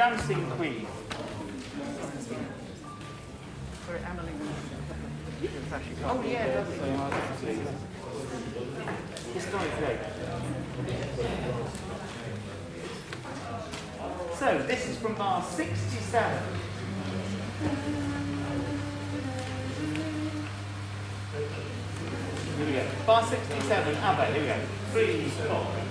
Dancing 0.00 0.50
Queen. 0.52 0.86
Sorry, 3.84 4.00
Emily. 4.08 4.32
Oh 6.06 6.22
yeah, 6.26 6.46
lovely. 6.56 7.58
Historic 9.34 9.70
So 14.38 14.58
this 14.66 14.88
is 14.88 14.96
from 14.96 15.16
bar 15.16 15.42
67. 15.42 16.42
Here 22.56 22.66
we 22.66 22.72
go. 22.72 22.86
Bar 23.06 23.22
67, 23.26 23.96
ABBA, 23.96 24.26
here 24.32 24.40
we 24.40 24.48
go. 24.48 24.56
Three, 24.92 25.28
four. 25.46 25.89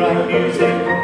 Right 0.00 0.26
music, 0.28 0.99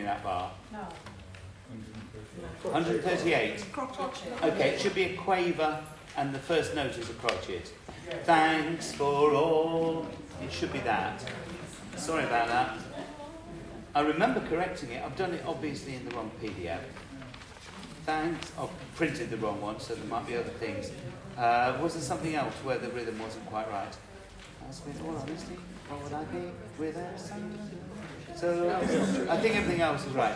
of 0.00 0.06
that 0.06 0.22
bar? 0.24 0.50
No. 0.72 0.86
138. 2.62 3.64
Okay, 4.42 4.68
it 4.70 4.80
should 4.80 4.94
be 4.94 5.04
a 5.04 5.16
quaver, 5.16 5.82
and 6.16 6.34
the 6.34 6.38
first 6.38 6.74
note 6.74 6.96
is 6.98 7.10
a 7.10 7.14
crotchet. 7.14 7.72
Thanks 8.24 8.92
for 8.92 9.32
all. 9.34 10.06
It 10.42 10.52
should 10.52 10.72
be 10.72 10.80
that. 10.80 11.24
Sorry 11.96 12.24
about 12.24 12.48
that. 12.48 12.78
I 13.94 14.00
remember 14.00 14.40
correcting 14.48 14.90
it. 14.92 15.02
I've 15.04 15.16
done 15.16 15.34
it 15.34 15.44
obviously 15.46 15.94
in 15.94 16.08
the 16.08 16.14
wrong 16.14 16.30
PDF. 16.42 16.80
Thanks. 18.06 18.50
I've 18.58 18.70
printed 18.96 19.30
the 19.30 19.36
wrong 19.36 19.60
one, 19.60 19.78
so 19.78 19.94
there 19.94 20.06
might 20.06 20.26
be 20.26 20.34
other 20.34 20.50
things. 20.50 20.90
Uh, 21.36 21.78
was 21.80 21.94
there 21.94 22.02
something 22.02 22.34
else 22.34 22.54
where 22.64 22.78
the 22.78 22.88
rhythm 22.90 23.18
wasn't 23.18 23.46
quite 23.46 23.70
right? 23.70 23.94
That's 24.62 24.84
with 24.84 25.00
all 25.04 25.16
honesty. 25.16 25.56
What 25.88 26.02
would 26.04 26.12
I 26.12 26.24
be 26.24 26.50
without 26.78 27.20
some? 27.20 27.58
So 28.42 29.28
I 29.30 29.36
think 29.36 29.54
everything 29.54 29.82
else 29.82 30.04
is 30.04 30.12
right. 30.14 30.34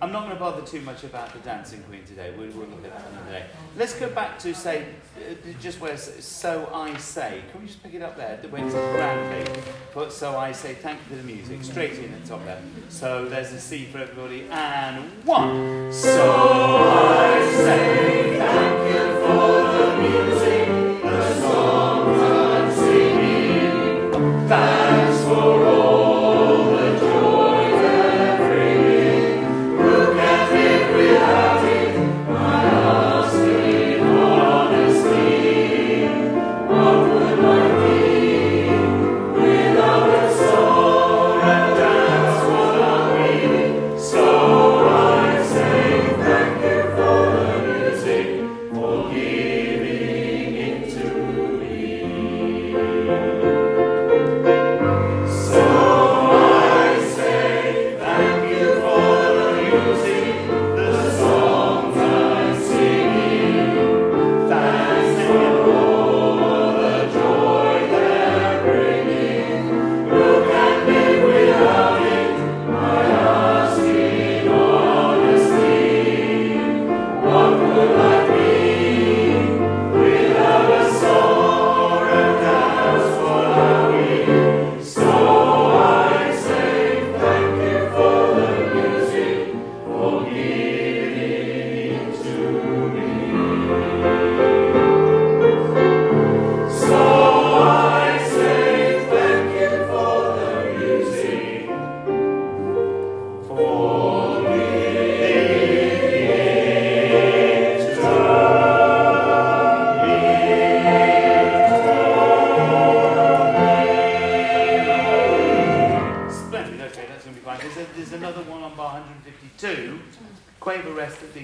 I'm 0.00 0.10
not 0.10 0.22
going 0.22 0.32
to 0.32 0.40
bother 0.40 0.62
too 0.62 0.80
much 0.80 1.04
about 1.04 1.30
the 1.34 1.38
Dancing 1.40 1.82
Queen 1.82 2.02
today. 2.06 2.32
We'll, 2.34 2.46
look 2.46 2.82
at 2.82 2.94
that 2.94 3.10
another 3.12 3.30
day. 3.30 3.44
Let's 3.76 3.94
go 3.94 4.08
back 4.08 4.38
to 4.38 4.54
say, 4.54 4.86
uh, 5.18 5.34
just 5.60 5.82
where 5.82 5.98
so 5.98 6.70
I 6.72 6.96
say. 6.96 7.42
Can 7.52 7.60
we 7.60 7.66
just 7.66 7.82
pick 7.82 7.92
it 7.92 8.00
up 8.00 8.16
there? 8.16 8.38
When 8.48 8.64
it's 8.64 8.74
grandly. 8.74 9.62
Put 9.92 10.12
so 10.12 10.38
I 10.38 10.52
say. 10.52 10.72
Thank 10.72 11.00
you 11.00 11.14
for 11.14 11.22
the 11.22 11.30
music. 11.30 11.62
Straight 11.62 11.92
in 11.98 12.14
at 12.14 12.22
the 12.22 12.28
top 12.30 12.42
there. 12.46 12.62
So 12.88 13.26
there's 13.26 13.52
a 13.52 13.60
C 13.60 13.84
for 13.84 13.98
everybody. 13.98 14.46
And 14.50 15.04
one. 15.26 15.92
So 15.92 16.32
I 16.88 17.52
say. 17.54 18.71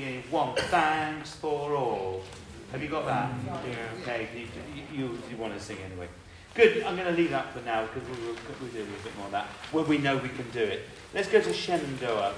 Rest 0.09 0.27
at 0.27 0.33
the 0.33 0.33
beginning. 0.33 0.33
One, 0.33 0.55
thanks 0.57 1.35
for 1.35 1.75
all. 1.75 2.23
Have 2.73 2.83
you 2.83 2.89
got 2.89 3.07
that? 3.07 3.33
Yeah, 3.67 4.03
okay. 4.03 4.29
You, 4.35 4.99
you, 4.99 5.19
you 5.31 5.37
want 5.37 5.55
to 5.55 5.61
sing 5.61 5.79
anyway. 5.85 6.09
Good. 6.55 6.83
I'm 6.83 6.97
going 6.97 7.09
to 7.09 7.15
leave 7.21 7.31
that 7.31 7.53
for 7.53 7.61
now 7.61 7.87
because 7.87 8.09
we'll, 8.09 8.35
we'll 8.61 8.71
do 8.71 8.79
a 8.79 8.85
little 8.85 9.05
bit 9.05 9.17
more 9.17 9.27
of 9.27 9.33
that 9.33 9.47
when 9.73 9.87
we 9.87 9.99
know 9.99 10.17
we 10.17 10.29
can 10.29 10.51
do 10.51 10.63
it. 10.63 10.83
Let's 11.15 11.29
go 11.29 11.41
to 11.41 11.53
Shenandoah. 11.53 12.35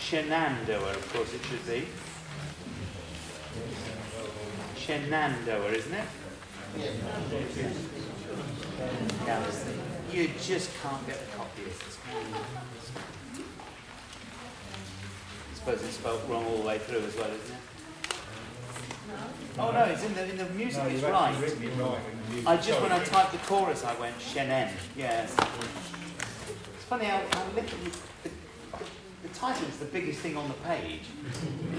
Shenandoah, 0.00 0.90
of 0.90 1.12
course, 1.12 1.32
it 1.32 1.40
should 1.44 1.66
be. 1.66 1.86
Shenandoah, 4.76 5.72
isn't 5.72 5.94
it? 5.94 6.04
Yeah. 6.76 6.90
You 10.12 10.28
just 10.42 10.70
can't 10.82 11.06
get 11.06 11.20
a 11.22 11.36
copy 11.36 11.62
of 11.62 11.78
this. 11.78 11.98
I 15.62 15.64
suppose 15.64 15.84
it's 15.84 15.96
spelled 15.96 16.28
wrong 16.28 16.44
all 16.46 16.56
the 16.56 16.66
way 16.66 16.78
through 16.78 17.02
as 17.02 17.14
well, 17.14 17.28
isn't 17.28 17.54
it? 17.54 17.62
Oh 19.60 19.70
no, 19.70 19.84
it's 19.84 20.02
in 20.02 20.12
the 20.12 20.28
in 20.28 20.36
the 20.36 20.46
music. 20.46 20.82
No, 20.82 20.88
it's 20.88 21.02
right. 21.04 21.30
actually 21.30 21.44
written 21.44 21.62
it 21.62 21.68
right 21.80 22.00
in 22.10 22.18
the 22.18 22.28
music. 22.32 22.48
I 22.48 22.56
just 22.56 22.82
when 22.82 22.90
I 22.90 23.04
typed 23.04 23.30
the 23.30 23.38
chorus, 23.38 23.84
I 23.84 23.94
went 24.00 24.18
Shenen. 24.18 24.72
Yeah. 24.96 25.22
It's 25.22 25.34
funny 26.88 27.04
how, 27.04 27.22
how 27.30 27.44
little 27.54 27.78
the, 27.78 27.90
the, 28.28 28.34
the 29.22 29.34
title 29.34 29.68
is 29.68 29.76
the 29.76 29.84
biggest 29.84 30.18
thing 30.18 30.36
on 30.36 30.48
the 30.48 30.54
page. 30.54 31.02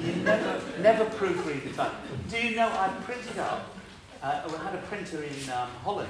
You 0.02 0.14
never 0.24 0.62
never 0.80 1.04
proofread 1.04 1.66
the 1.66 1.74
title. 1.76 1.96
Do 2.30 2.38
you 2.38 2.56
know 2.56 2.70
I 2.70 2.88
printed 3.04 3.38
up? 3.38 3.76
Uh, 4.22 4.44
we 4.48 4.54
had 4.60 4.76
a 4.76 4.82
printer 4.88 5.24
in 5.24 5.50
um, 5.50 5.68
Holland. 5.84 6.08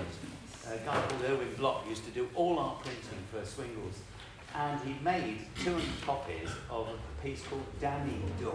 A 0.67 0.77
guy 0.77 0.93
called 0.93 1.23
Erwin 1.27 1.55
Block 1.57 1.87
used 1.89 2.05
to 2.05 2.11
do 2.11 2.29
all 2.35 2.59
our 2.59 2.75
printing 2.75 3.23
for 3.31 3.43
Swingles, 3.43 3.97
and 4.55 4.79
he 4.81 4.95
made 5.03 5.39
200 5.63 5.83
copies 6.05 6.49
of 6.69 6.87
a 6.87 7.23
piece 7.25 7.41
called 7.43 7.65
Danny 7.79 8.17
Doy 8.39 8.51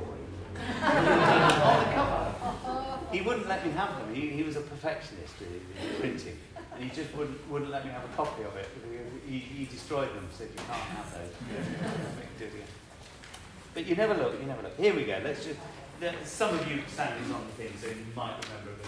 on 0.57 1.05
the 1.05 1.95
cover. 1.95 2.35
He 3.13 3.21
wouldn't 3.21 3.49
let 3.49 3.65
me 3.65 3.73
have 3.73 3.99
them. 3.99 4.15
He, 4.15 4.29
he 4.29 4.43
was 4.43 4.57
a 4.57 4.61
perfectionist 4.61 5.35
in, 5.41 5.89
in 5.89 6.01
printing, 6.01 6.39
and 6.75 6.83
he 6.83 6.91
just 6.91 7.15
wouldn't 7.17 7.39
wouldn't 7.51 7.71
let 7.71 7.85
me 7.85 7.91
have 7.91 8.05
a 8.05 8.17
copy 8.17 8.43
of 8.45 8.57
it. 8.57 8.69
He, 9.27 9.39
he 9.39 9.65
destroyed 9.67 10.15
them. 10.15 10.29
Said 10.33 10.49
you 10.53 10.63
can't 10.67 10.79
have 10.79 11.15
those. 11.15 11.33
But 13.75 13.87
you 13.87 13.97
never 13.97 14.15
look. 14.15 14.41
You 14.41 14.47
never 14.47 14.63
look. 14.63 14.77
Here 14.77 14.95
we 14.95 15.05
go. 15.05 15.21
Let's 15.23 15.45
just. 15.45 15.59
Some 16.25 16.55
of 16.55 16.71
you 16.71 16.81
standing 16.87 17.35
on 17.35 17.45
the 17.47 17.53
thing, 17.65 17.73
so 17.81 17.89
you 17.89 18.07
might 18.15 18.37
remember 18.45 18.71
a 18.71 18.77
bit 18.77 18.87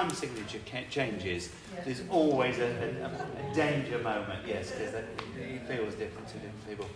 time 0.00 0.10
signature 0.10 0.58
changes, 0.90 1.50
there's 1.84 2.02
always 2.10 2.58
a, 2.58 2.66
a, 2.66 3.50
a 3.50 3.54
danger 3.54 3.98
moment, 3.98 4.40
yes, 4.46 4.70
because 4.70 4.94
it 4.94 5.06
feels 5.68 5.94
different 5.94 6.26
to 6.28 6.34
different 6.34 6.68
people. 6.68 6.86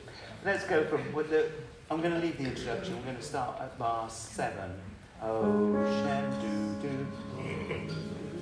Let's 0.45 0.65
go 0.67 0.85
from. 0.85 1.13
With 1.13 1.31
the, 1.31 1.51
I'm 1.91 2.01
going 2.01 2.15
to 2.15 2.19
leave 2.19 2.39
the 2.39 2.45
introduction. 2.45 2.97
We're 2.97 3.05
going 3.05 3.17
to 3.17 3.23
start 3.23 3.61
at 3.61 3.79
bar 3.79 4.09
seven. 4.09 4.75
Oh, 5.23 5.77
Ocean 5.77 6.81
doo 6.81 6.89
doo. 6.89 7.95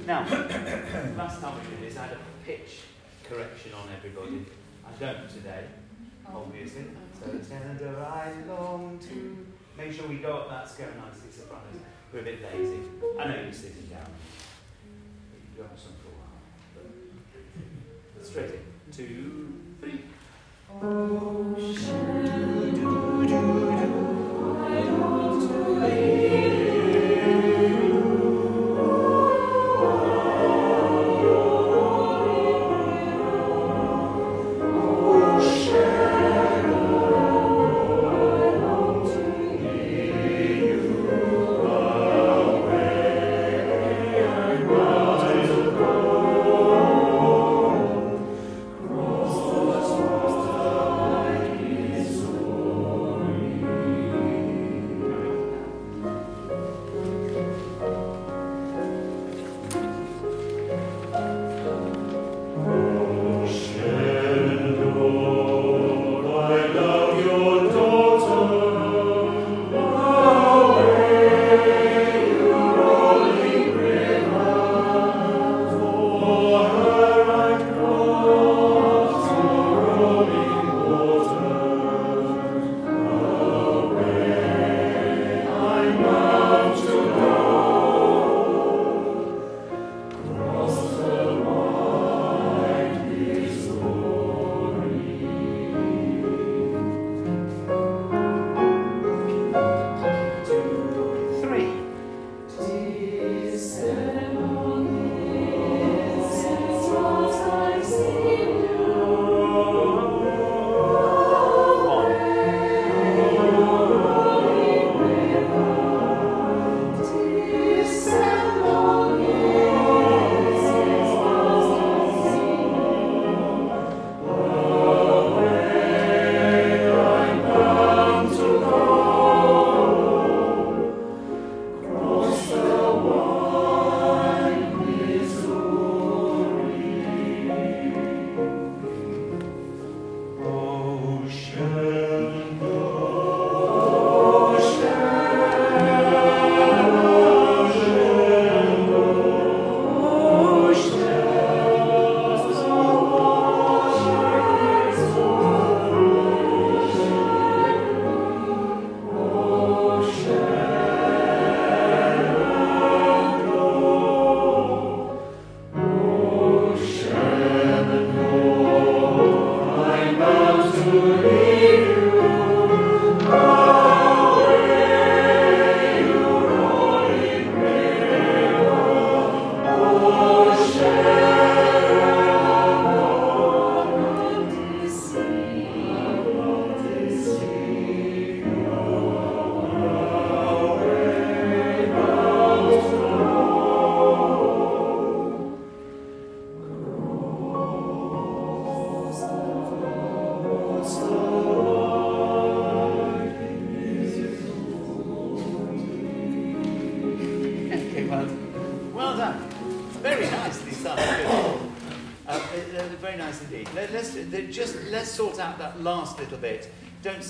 Now, 0.06 0.20
last 1.16 1.40
time 1.40 1.54
we 1.60 1.76
did 1.76 1.90
this, 1.90 1.98
I 1.98 2.06
had 2.06 2.16
a 2.16 2.44
pitch 2.44 2.80
correction 3.28 3.72
on 3.74 3.88
everybody. 3.96 4.44
I 4.84 4.92
don't 4.98 5.28
today, 5.28 5.64
obviously. 6.26 6.84
So 7.18 7.30
it's 7.36 7.48
going 7.48 7.78
to 7.78 7.88
I 7.98 8.32
long 8.48 8.98
to. 9.08 9.46
Make 9.78 9.92
sure 9.92 10.06
we 10.06 10.16
go 10.16 10.36
up 10.36 10.50
that 10.50 10.68
scale 10.68 10.88
nicely, 11.02 11.30
sopranos. 11.30 11.80
We're 12.12 12.20
a 12.20 12.24
bit 12.24 12.42
lazy. 12.42 12.80
I 13.18 13.26
know 13.26 13.42
you're 13.42 13.52
sitting 13.54 13.88
down. 13.88 14.04
Have 15.68 15.78
some 15.78 15.92
for 16.02 16.08
a 16.08 16.14
while. 16.18 16.42
But 18.16 18.26
straight 18.26 18.50
in. 18.50 18.62
Two, 18.92 19.60
three. 19.80 20.04
nice 23.62 24.11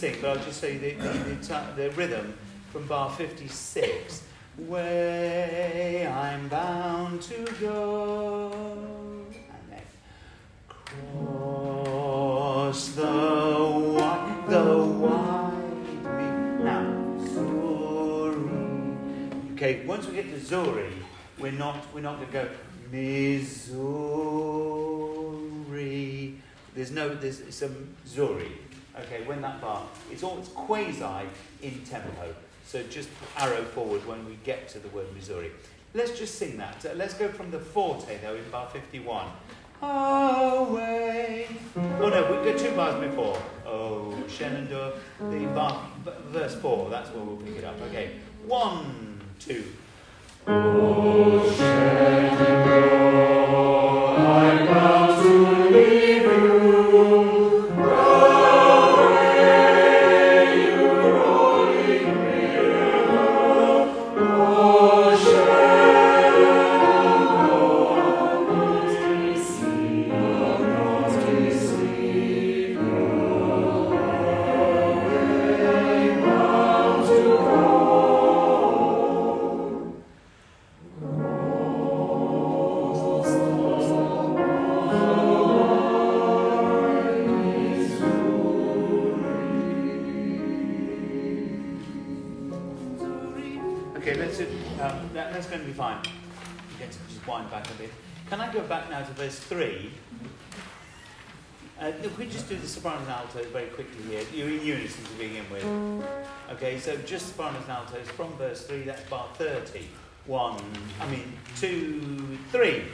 sing, 0.03 0.19
but 0.21 0.37
I'll 0.37 0.45
just 0.45 0.61
you 0.65 0.81
the, 0.81 0.95
the, 0.95 1.13
the, 1.13 1.37
the 1.77 1.91
rhythm 1.91 2.37
from 2.73 2.89
bar 2.89 3.09
56. 3.09 4.25
Way 4.59 6.09
I'm 6.09 6.49
bound 6.49 7.23
to 7.23 7.47
go, 7.61 8.51
and 9.31 9.71
then 9.71 9.83
cross 10.69 12.89
the 12.89 13.05
wide, 13.05 14.45
the 14.49 14.75
wide 15.05 15.55
me. 16.19 16.25
Now, 16.65 16.83
Zuri. 17.31 19.53
Okay, 19.53 19.87
once 19.87 20.09
we 20.09 20.17
get 20.17 20.27
to 20.35 20.41
Zuri, 20.41 20.91
we're 21.39 21.53
not 21.53 21.77
we're 21.95 22.01
not 22.01 22.17
going 22.17 22.27
to 22.27 22.33
go 22.33 22.49
Missouri. 22.91 23.63
There's 26.75 26.91
no 26.91 27.15
there's 27.15 27.55
some 27.55 27.95
Zuri. 28.05 28.51
Okay, 29.01 29.25
when 29.25 29.41
that 29.41 29.61
bar, 29.61 29.87
it's 30.11 30.23
all 30.23 30.39
it's 30.39 30.49
quasi 30.49 31.27
in 31.63 31.83
tempo. 31.85 32.35
So 32.67 32.83
just 32.85 33.09
arrow 33.37 33.65
forward 33.65 34.07
when 34.07 34.25
we 34.27 34.39
get 34.45 34.69
to 34.71 34.79
the 34.79 34.89
word 34.89 35.07
Missouri. 35.15 35.51
Let's 35.95 36.19
just 36.19 36.37
sing 36.37 36.57
that. 36.59 36.85
Let's 36.97 37.15
go 37.15 37.29
from 37.29 37.51
the 37.51 37.59
forte 37.59 38.19
though 38.23 38.35
in 38.35 38.51
bar 38.51 38.69
51. 38.71 39.27
Away. 39.83 41.49
Oh 41.77 42.09
no, 42.09 42.23
we 42.31 42.37
go 42.53 42.57
two 42.57 42.71
bars 42.77 43.05
before. 43.05 43.37
Oh, 43.67 44.15
Shenandoah. 44.29 44.93
The 45.19 45.47
bar, 45.47 45.89
verse 46.29 46.55
four. 46.55 46.89
That's 46.89 47.11
where 47.11 47.25
we'll 47.25 47.37
pick 47.37 47.57
it 47.57 47.65
up. 47.65 47.81
Okay, 47.89 48.21
one, 48.47 49.21
two. 49.41 49.65
Oh, 50.47 51.51
Shenandoah, 51.57 53.13
um, 94.83 95.11
that, 95.15 95.33
that's 95.33 95.47
going 95.47 95.61
to 95.61 95.67
be 95.67 95.73
fine. 95.73 96.03
To 96.03 96.11
just 96.81 97.27
wind 97.29 97.49
back 97.51 97.71
a 97.71 97.75
bit. 97.75 97.91
Can 98.29 98.41
I 98.41 98.53
go 98.53 98.61
back 98.63 98.91
now 98.91 99.03
to 99.03 99.13
verse 99.13 99.39
three? 99.39 99.93
Uh, 101.81 101.93
if 102.03 102.19
we 102.19 102.27
just 102.27 102.49
do 102.49 102.57
the 102.57 102.67
sopranos 102.67 103.03
and 103.03 103.11
altos 103.11 103.47
very 103.47 103.67
quickly 103.67 104.03
here, 104.09 104.25
you're 104.35 104.49
in 104.49 104.65
unison 104.65 105.05
to 105.05 105.13
begin 105.13 105.45
with. 105.51 105.65
Okay, 106.51 106.79
so 106.79 106.97
just 106.99 107.29
sopranos 107.29 107.63
and 107.63 107.73
altos 107.73 108.09
from 108.09 108.33
verse 108.37 108.67
three. 108.67 108.83
That's 108.83 109.03
bar 109.09 109.29
thirty. 109.35 109.87
One, 110.27 110.61
I 111.01 111.07
mean 111.09 111.33
two, 111.57 112.39
three. 112.51 112.85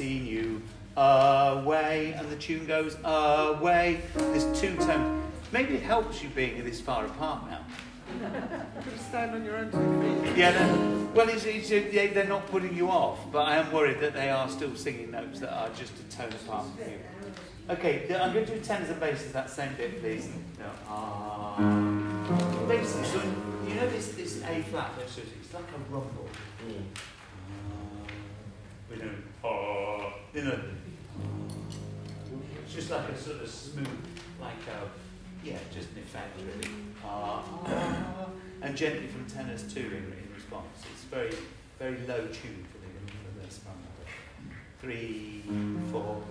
36, 0.00 0.02
seen 0.02 0.26
you 0.26 0.62
away, 0.96 2.14
and 2.16 2.28
the 2.30 2.36
tune 2.36 2.66
goes 2.66 2.96
away. 3.04 4.00
There's 4.14 4.44
two 4.58 4.74
tones. 4.76 5.24
Maybe 5.52 5.74
it 5.74 5.82
helps 5.82 6.22
you 6.22 6.28
being 6.30 6.62
this 6.64 6.80
far 6.80 7.04
apart 7.06 7.50
now. 7.50 7.64
Could 8.82 9.00
stand 9.00 9.32
on 9.32 9.44
your 9.44 9.56
own 9.56 9.70
two 9.70 10.22
feet. 10.24 10.36
Yeah, 10.36 10.50
they're, 10.52 11.06
well, 11.14 11.28
it's, 11.28 11.44
it's, 11.44 11.68
they- 11.68 12.08
they're 12.08 12.24
not 12.26 12.46
putting 12.48 12.74
you 12.76 12.88
off, 12.90 13.18
but 13.30 13.46
I 13.46 13.56
am 13.56 13.70
worried 13.72 14.00
that 14.00 14.14
they 14.14 14.30
are 14.30 14.48
still 14.48 14.74
singing 14.74 15.10
notes 15.10 15.38
that 15.40 15.52
are 15.52 15.68
just 15.70 15.92
a 15.98 16.16
tone 16.16 16.32
apart 16.44 16.66
from 16.66 16.90
you. 16.90 16.98
Okay, 17.68 18.02
I'm 18.20 18.32
going 18.32 18.46
to 18.46 18.54
do 18.56 18.60
tenors 18.60 18.90
and 18.90 18.98
basses, 18.98 19.32
that 19.32 19.48
same 19.48 19.72
bit, 19.76 20.00
please. 20.00 20.28
No, 20.58 20.66
ah. 20.88 21.56
Basically, 22.66 23.04
so 23.06 23.22
you 23.68 23.74
know 23.74 23.88
this, 23.90 24.08
this 24.12 24.42
A 24.42 24.62
flat, 24.62 24.90
that's 24.98 25.14
just- 25.14 25.28
it's 25.40 25.54
like 25.54 25.62
a 25.64 25.92
rumble. 25.92 26.28
Ah. 26.62 26.72
We 28.90 28.96
know, 28.96 29.10
you 29.42 30.42
know, 30.42 30.58
it's 32.62 32.74
just 32.74 32.90
like 32.90 33.08
a 33.08 33.18
sort 33.18 33.40
of 33.42 33.48
smooth, 33.48 33.86
like 34.40 34.52
a, 34.68 34.88
yeah, 35.46 35.58
just 35.72 35.88
an 35.92 35.98
effect 36.02 36.38
really. 36.38 36.70
And 38.62 38.76
gently 38.76 39.06
from 39.06 39.26
tenors 39.26 39.62
too 39.72 39.80
in, 39.80 40.12
in 40.12 40.28
response. 40.34 40.84
It's 40.92 41.04
very, 41.04 41.32
very 41.78 41.98
low 42.06 42.26
tune 42.26 42.66
for 42.70 42.78
the, 42.78 42.88
for 43.10 43.32
the 43.40 43.50
soprano. 43.50 43.78
Three, 44.80 45.42
four. 45.90 46.22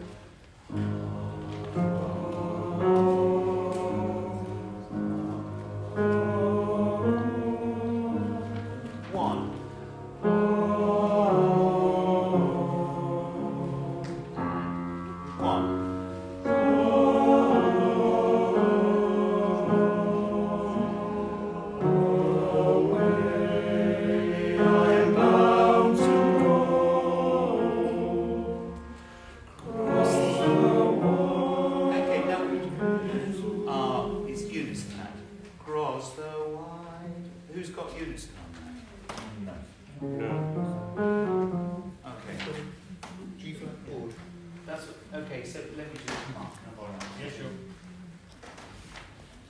That's 44.80 44.92
okay. 45.26 45.44
So 45.44 45.60
let 45.78 45.92
me 45.92 46.00
just 46.06 46.30
mark. 46.34 46.54
Can 46.54 46.72
I 46.72 46.74
borrow? 46.78 46.96
Yes, 47.22 47.34
sure. 47.36 47.46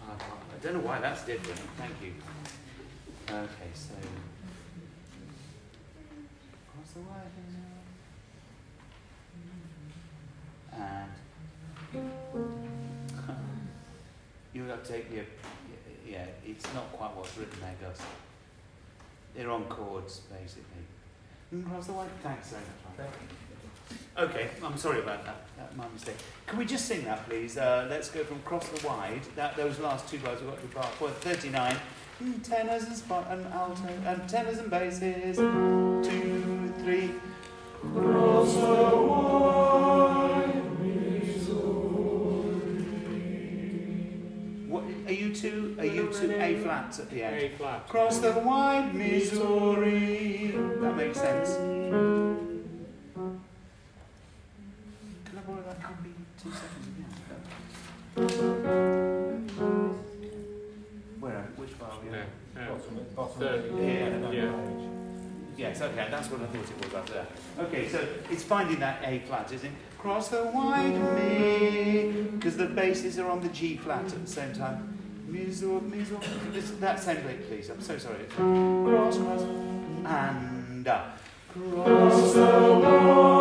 I 0.01 0.03
I 0.13 0.15
don't 0.63 0.73
know 0.73 0.79
why 0.87 0.99
that's 0.99 1.23
different. 1.23 1.59
Thank 1.77 1.93
you. 2.01 2.13
Okay, 3.29 3.71
so 3.75 3.93
cross 6.71 6.89
the 6.95 7.01
wire 7.01 7.31
and 10.73 11.11
you 14.53 14.63
have 14.63 14.83
to 14.83 14.91
take 14.91 15.11
your 15.13 15.25
yeah. 16.07 16.25
It's 16.45 16.65
not 16.73 16.91
quite 16.93 17.15
what's 17.15 17.37
written 17.37 17.59
there, 17.61 17.75
Gus. 17.81 17.99
They're 19.35 19.51
on 19.51 19.65
chords 19.65 20.21
basically. 20.21 20.85
Mm, 21.53 21.65
Cross 21.69 21.85
the 21.87 21.93
wire. 21.93 22.07
Thanks 22.23 22.49
very 22.49 22.63
much. 22.63 22.97
Mike. 22.97 23.09
Okay, 24.19 24.49
I'm 24.61 24.77
sorry 24.77 24.99
about 24.99 25.23
that. 25.25 25.37
That's 25.57 25.73
my 25.77 25.87
mistake. 25.93 26.17
Can 26.45 26.59
we 26.59 26.65
just 26.65 26.85
sing 26.85 27.05
that, 27.05 27.25
please? 27.29 27.57
Uh, 27.57 27.87
let's 27.89 28.09
go 28.09 28.21
from 28.25 28.41
cross 28.41 28.67
the 28.67 28.85
wide. 28.85 29.21
That 29.37 29.55
those 29.55 29.79
last 29.79 30.09
two 30.09 30.19
bars 30.19 30.41
we've 30.41 30.49
got 30.49 30.59
to 30.61 30.67
bar 30.75 30.83
for 30.83 31.09
39. 31.09 31.77
Mm, 32.21 32.43
Tenors 32.43 32.83
and 32.83 32.97
spot 32.97 33.27
and 33.29 33.45
alto 33.53 33.87
and 34.05 34.27
tenors 34.27 34.57
and 34.57 34.69
basses. 34.69 35.37
Two, 35.37 36.73
three. 36.79 37.11
Cross 37.93 38.55
the 38.55 38.97
wide. 39.07 40.55
What 44.67 44.83
are 45.07 45.13
you 45.13 45.33
two? 45.33 45.77
Are 45.79 45.85
you 45.85 46.11
two 46.11 46.35
A 46.37 46.57
flats 46.57 46.99
at 46.99 47.09
the 47.09 47.23
end? 47.23 47.35
A 47.37 47.49
flat. 47.57 47.87
Cross 47.87 48.19
the 48.19 48.33
wide 48.33 48.93
Missouri. 48.93 50.51
That 50.81 50.97
makes 50.97 51.19
sense. 51.21 52.28
Two 56.41 56.51
seconds 56.51 56.87
again. 56.87 57.11
Where? 61.19 61.47
Which 61.57 61.77
bar 61.77 61.91
are 61.91 61.99
we 62.01 62.07
on? 62.09 62.25
Bottom, 62.55 63.05
bottom. 63.13 63.39
Third. 63.39 63.61
Yeah. 63.77 64.31
Yeah. 64.31 64.53
Yes, 65.57 65.81
okay, 65.81 66.07
that's 66.09 66.29
what 66.31 66.41
I 66.41 66.45
thought 66.45 66.69
it 66.69 66.85
was 66.85 66.93
up 66.93 67.09
there. 67.09 67.27
Okay, 67.59 67.89
so 67.89 68.07
it's 68.29 68.43
finding 68.43 68.79
that 68.79 69.01
A 69.03 69.19
flat, 69.19 69.51
isn't 69.51 69.67
it? 69.67 69.73
Cross 69.97 70.29
the 70.29 70.45
wide 70.45 70.95
me, 71.17 72.11
because 72.31 72.55
the 72.55 72.67
basses 72.67 73.19
are 73.19 73.29
on 73.29 73.41
the 73.41 73.49
G 73.49 73.75
flat 73.75 74.05
at 74.05 74.25
the 74.25 74.31
same 74.31 74.53
time. 74.53 74.97
Mizzle, 75.27 75.81
mizzle. 75.81 76.21
That 76.79 77.01
same 77.01 77.21
bit, 77.23 77.49
please. 77.49 77.69
I'm 77.69 77.81
so 77.81 77.97
sorry. 77.97 78.23
Cross, 78.29 79.17
cross, 79.17 79.41
and 79.41 80.87
up. 80.87 81.19
Cross 81.53 82.33
the 82.33 82.79
wide 82.81 83.38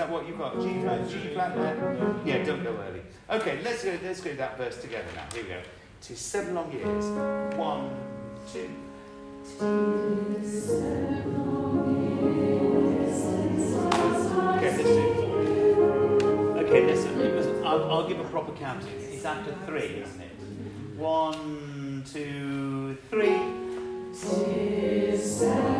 that 0.00 0.10
what 0.10 0.26
you've 0.26 0.38
got? 0.38 0.58
G 0.58 0.80
flat, 0.80 1.08
G 1.10 1.34
flat 1.34 1.54
there? 1.54 1.76
Yeah, 2.24 2.42
don't 2.42 2.64
go 2.64 2.70
early. 2.70 3.02
Okay, 3.28 3.60
let's 3.62 3.84
go, 3.84 3.98
let's 4.02 4.20
go 4.22 4.32
that 4.34 4.56
verse 4.56 4.80
together 4.80 5.04
now. 5.14 5.26
Here 5.34 5.42
we 5.42 5.48
go. 5.50 5.60
To 6.02 6.16
seven 6.16 6.54
long 6.54 6.72
years. 6.72 7.04
One, 7.58 7.90
two. 8.50 8.70
Okay, 14.56 14.70
let's 14.70 14.84
do 14.84 15.00
Okay, 16.56 16.86
listen. 16.86 17.20
It 17.20 17.34
was, 17.34 17.46
I'll, 17.62 17.90
I'll 17.90 18.08
give 18.08 18.20
a 18.20 18.24
proper 18.24 18.52
counting. 18.52 18.94
It's 18.98 19.24
after 19.26 19.54
three, 19.66 20.02
isn't 20.02 20.20
it? 20.20 20.32
One, 20.96 22.04
two, 22.10 22.96
three. 23.10 23.60
Marvellous. 25.40 25.79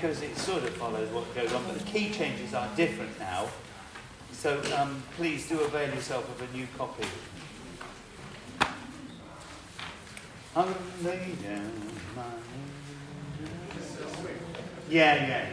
Because 0.00 0.22
it 0.22 0.36
sort 0.36 0.62
of 0.62 0.70
follows 0.74 1.10
what 1.10 1.34
goes 1.34 1.52
on, 1.52 1.64
but 1.64 1.76
the 1.76 1.84
key 1.84 2.08
changes 2.10 2.54
are 2.54 2.68
different 2.76 3.18
now. 3.18 3.48
So 4.30 4.62
um, 4.76 5.02
please 5.16 5.48
do 5.48 5.58
avail 5.60 5.92
yourself 5.92 6.28
of 6.30 6.48
a 6.48 6.56
new 6.56 6.68
copy. 6.76 7.04
I'm 10.54 10.68
lay 11.02 11.32
down 11.42 11.72
my 12.14 12.22
yeah, 14.88 15.26
yeah. 15.26 15.46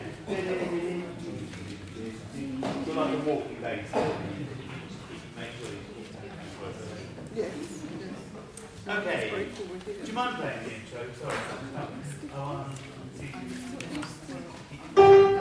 You're 2.85 2.95
like 2.95 3.13
a 3.13 3.17
walkie 3.17 3.55
bass. 3.55 3.85
Make 5.35 5.49
sure 5.59 5.69
you 5.71 5.79
Yes. 7.35 7.51
Okay. 8.87 9.47
Do 9.85 10.07
you 10.07 10.13
mind 10.13 10.35
playing 10.37 10.63
the 10.63 10.75
intro? 10.75 11.11
Sorry. 11.19 11.37
Oh, 14.97 15.34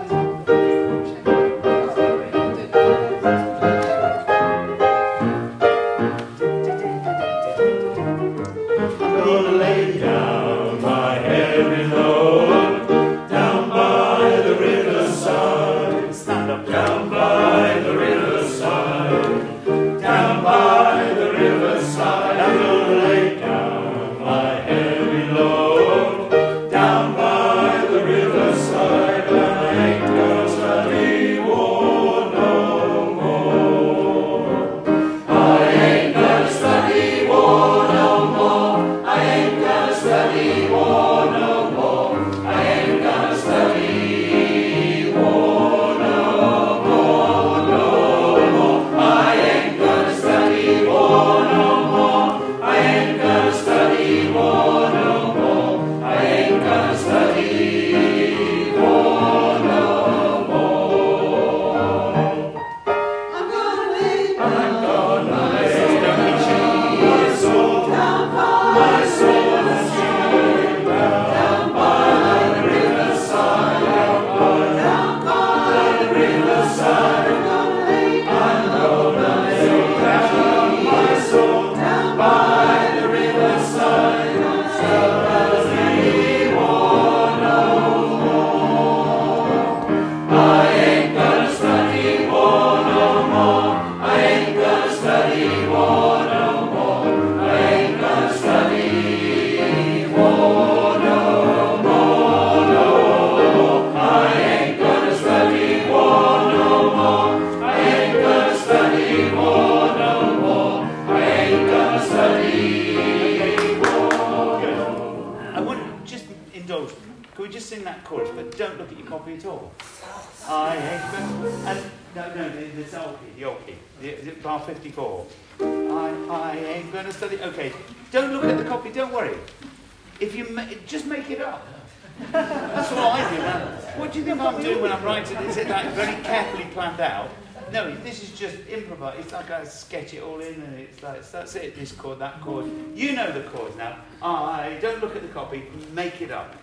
it. 141.56 141.76
This 141.76 141.92
chord, 141.92 142.18
that 142.18 142.40
chord. 142.40 142.70
You 142.94 143.12
know 143.12 143.32
the 143.32 143.48
chords 143.50 143.76
now. 143.76 143.98
I 144.22 144.78
don't 144.80 145.00
look 145.00 145.16
at 145.16 145.22
the 145.22 145.28
copy. 145.28 145.64
Make 145.92 146.20
it 146.20 146.30
up. 146.30 146.54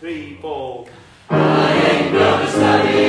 Three, 0.00 0.36
four. 0.40 0.86
I 1.28 1.72
ain't 1.72 2.12
gonna 2.12 2.48
study 2.48 3.05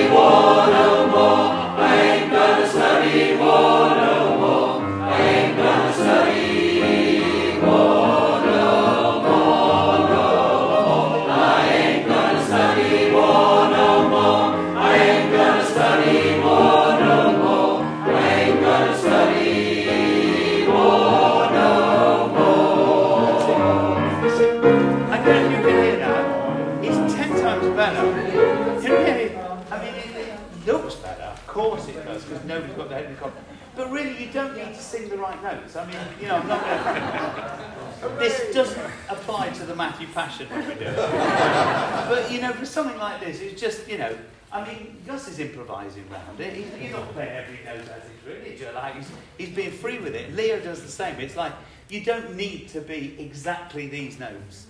Matthew 39.78 40.08
Passion 40.08 40.50
when 40.50 40.68
we 40.68 40.74
do 40.76 40.86
it. 40.86 40.96
But, 42.10 42.32
you 42.32 42.42
know, 42.42 42.54
for 42.54 42.66
something 42.66 42.98
like 42.98 43.20
this, 43.20 43.42
it's 43.42 43.60
just, 43.60 43.88
you 43.88 43.98
know, 43.98 44.18
I 44.52 44.66
mean, 44.66 45.02
Gus 45.06 45.28
is 45.28 45.40
improvising 45.40 46.06
around 46.12 46.40
it. 46.40 46.54
He's, 46.54 46.74
he's 46.76 46.92
not 46.92 47.12
playing 47.14 47.32
every 47.32 47.60
note 47.66 47.88
as 47.90 48.04
he's 48.04 48.26
really 48.26 48.74
like 48.74 48.96
he's, 48.96 49.10
he's 49.38 49.50
being 49.50 49.72
free 49.72 50.00
with 50.00 50.16
it. 50.16 50.34
Leo 50.36 50.60
does 50.60 50.82
the 50.82 50.90
same. 50.90 51.20
It's 51.20 51.36
like 51.36 51.52
you 51.90 52.04
don't 52.04 52.36
need 52.36 52.70
to 52.70 52.82
be 52.82 53.16
exactly 53.20 53.88
these 53.88 54.20
notes. 54.20 54.68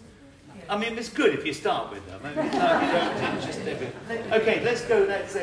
I 0.70 0.78
mean, 0.78 0.98
it's 0.98 1.10
good 1.10 1.34
if 1.34 1.46
you 1.46 1.54
start 1.54 1.92
with 1.92 2.06
them. 2.08 2.20
I 2.24 2.30
mean, 2.30 2.46
it's 2.48 2.56
like 2.56 2.82
you 3.16 3.22
don't 3.22 3.42
just. 3.42 4.32
Okay, 4.34 4.64
let's 4.64 4.82
go. 4.86 5.06
Let's 5.08 5.38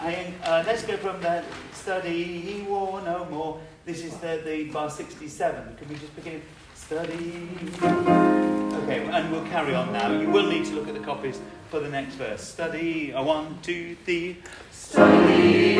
I 0.00 0.32
uh, 0.44 0.62
let's 0.66 0.84
go 0.84 0.96
from 0.96 1.20
the 1.20 1.42
study 1.72 2.64
war 2.68 3.00
no 3.02 3.24
more. 3.24 3.60
This 3.84 4.04
is 4.04 4.16
the, 4.18 4.40
the 4.44 4.64
bar 4.70 4.90
67. 4.90 5.76
Can 5.76 5.88
we 5.88 5.96
just 5.96 6.14
begin? 6.14 6.42
Study. 6.74 8.67
Okay, 8.88 9.04
and 9.06 9.30
we'll 9.30 9.44
carry 9.48 9.74
on 9.74 9.92
now. 9.92 10.10
You 10.10 10.30
will 10.30 10.46
need 10.46 10.64
to 10.64 10.72
look 10.72 10.88
at 10.88 10.94
the 10.94 11.00
copies 11.00 11.38
for 11.68 11.78
the 11.78 11.90
next 11.90 12.14
verse. 12.14 12.40
Study. 12.40 13.10
A 13.10 13.22
one, 13.22 13.58
two, 13.60 13.96
three. 14.06 14.38
Study 14.72 15.76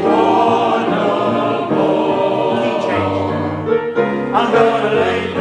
no 0.00 1.68
more. 1.70 2.56
Key 2.56 2.80
change. 2.88 4.32
I'm 4.32 4.50
gonna 4.50 4.94
lay 4.94 5.31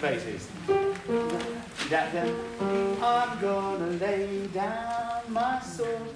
tune, 0.00 0.10
tens 0.10 0.24
and 0.24 0.38
basses. 0.38 0.48
That, 1.90 2.12
that. 2.12 2.34
I'm 3.02 3.40
gonna 3.40 3.86
lay 3.86 4.46
down 4.48 5.22
my 5.28 5.60
sword. 5.60 6.14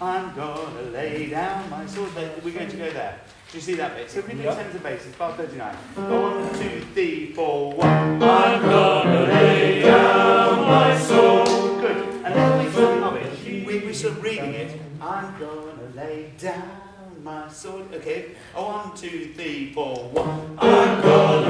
I'm 0.00 0.34
gonna 0.34 0.82
lay 0.92 1.30
down 1.30 1.70
my 1.70 1.86
sword. 1.86 2.10
We're 2.14 2.52
going 2.52 2.68
to 2.68 2.76
go 2.76 2.90
there. 2.90 3.20
Do 3.50 3.58
you 3.58 3.62
see 3.62 3.74
that 3.74 3.96
bit? 3.96 4.10
So 4.10 4.20
we 4.22 4.34
do 4.34 4.42
tens 4.42 4.74
and 4.74 4.82
basses, 4.82 5.14
bar 5.14 5.32
39. 5.36 5.74
One, 5.74 6.58
two, 6.58 6.80
three, 6.92 7.32
four, 7.32 7.72
one. 7.72 8.22
I'm 8.22 8.62
gonna 8.62 9.20
lay 9.26 9.82
down 9.82 10.60
my 10.62 10.98
soul. 10.98 11.44
Good. 11.80 11.96
And 12.24 12.34
let's 12.34 12.64
make 12.64 12.74
something 12.74 13.02
of 13.02 13.16
it. 13.16 13.66
We, 13.66 13.78
we're 13.80 13.94
sort 13.94 14.14
of 14.14 14.22
reading 14.22 14.54
it. 14.54 14.80
I'm 15.00 15.38
gonna 15.38 15.92
lay 15.94 16.32
down 16.38 16.84
my 17.22 17.48
sword. 17.48 17.92
Okay. 17.94 18.32
Oh, 18.54 18.66
one, 18.66 18.96
two, 18.96 19.32
three, 19.34 19.72
four, 19.72 20.10
one. 20.10 20.58
I'm 20.58 21.02
gonna 21.02 21.43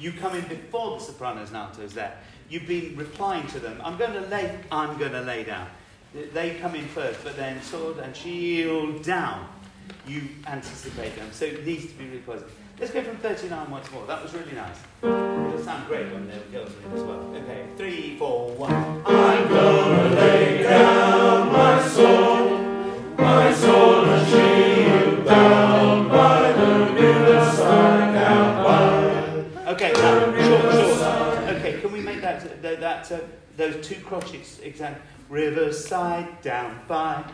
You 0.00 0.12
come 0.12 0.34
in 0.34 0.44
before 0.46 0.98
the 0.98 1.04
sopranos 1.04 1.48
and 1.48 1.58
altos 1.58 1.92
there. 1.92 2.16
You've 2.48 2.66
been 2.66 2.96
replying 2.96 3.46
to 3.48 3.60
them. 3.60 3.80
I'm 3.84 3.98
going 3.98 4.14
to 4.14 4.22
lay. 4.28 4.58
I'm 4.72 4.98
going 4.98 5.12
to 5.12 5.20
lay 5.20 5.44
down. 5.44 5.68
They 6.32 6.54
come 6.54 6.74
in 6.74 6.86
first, 6.86 7.22
but 7.22 7.36
then 7.36 7.60
sword 7.62 7.98
and 7.98 8.16
shield 8.16 9.02
down. 9.02 9.46
You 10.06 10.22
anticipate 10.46 11.16
them, 11.16 11.28
so 11.32 11.44
it 11.44 11.66
needs 11.66 11.86
to 11.86 11.92
be 11.92 12.06
really 12.06 12.18
positive. 12.20 12.52
Let's 12.80 12.92
go 12.92 13.02
from 13.02 13.18
39 13.18 13.70
once 13.70 13.92
more. 13.92 14.06
That 14.06 14.22
was 14.22 14.32
really 14.32 14.52
nice. 14.52 14.76
It'll 15.02 15.62
sound 15.62 15.86
great 15.86 16.10
when 16.10 16.26
the 16.26 16.38
girls 16.50 16.72
are 16.72 16.86
in 16.86 16.98
as 16.98 17.02
well. 17.02 17.20
Okay, 17.36 17.66
three, 17.76 18.16
four, 18.16 18.52
one. 18.52 18.72
I'm 19.04 19.48
gonna 19.48 20.14
lay 20.14 20.62
down 20.62 21.52
my 21.52 21.86
soul, 21.86 22.58
my 23.18 23.52
soul 23.52 24.04
and 24.06 24.28
shield 24.28 25.26
down 25.26 25.79
Okay, 29.82 29.92
now, 29.94 30.24
short, 30.44 30.74
short. 30.74 31.56
Okay, 31.56 31.80
can 31.80 31.90
we 31.90 32.00
make 32.00 32.20
that, 32.20 32.60
that, 32.60 33.10
uh, 33.10 33.20
those 33.56 33.86
two 33.86 33.94
crotchets, 33.94 34.62
exactly. 34.62 35.00
Riverside, 35.30 36.42
down 36.42 36.78
by, 36.86 37.24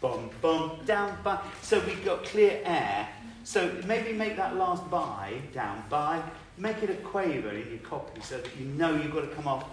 bum, 0.00 0.30
bum, 0.40 0.78
down 0.86 1.18
by. 1.24 1.40
So 1.62 1.80
we've 1.80 2.04
got 2.04 2.22
clear 2.22 2.60
air. 2.64 3.08
So 3.42 3.74
maybe 3.88 4.12
make 4.12 4.36
that 4.36 4.54
last 4.54 4.88
by, 4.88 5.32
down 5.52 5.82
by, 5.90 6.22
make 6.56 6.80
it 6.80 6.90
a 6.90 6.94
quaver 6.94 7.48
in 7.48 7.70
your 7.70 7.78
copy 7.78 8.20
so 8.20 8.38
that 8.38 8.56
you 8.56 8.66
know 8.66 8.94
you've 8.94 9.12
got 9.12 9.22
to 9.22 9.34
come 9.34 9.48
off 9.48 9.64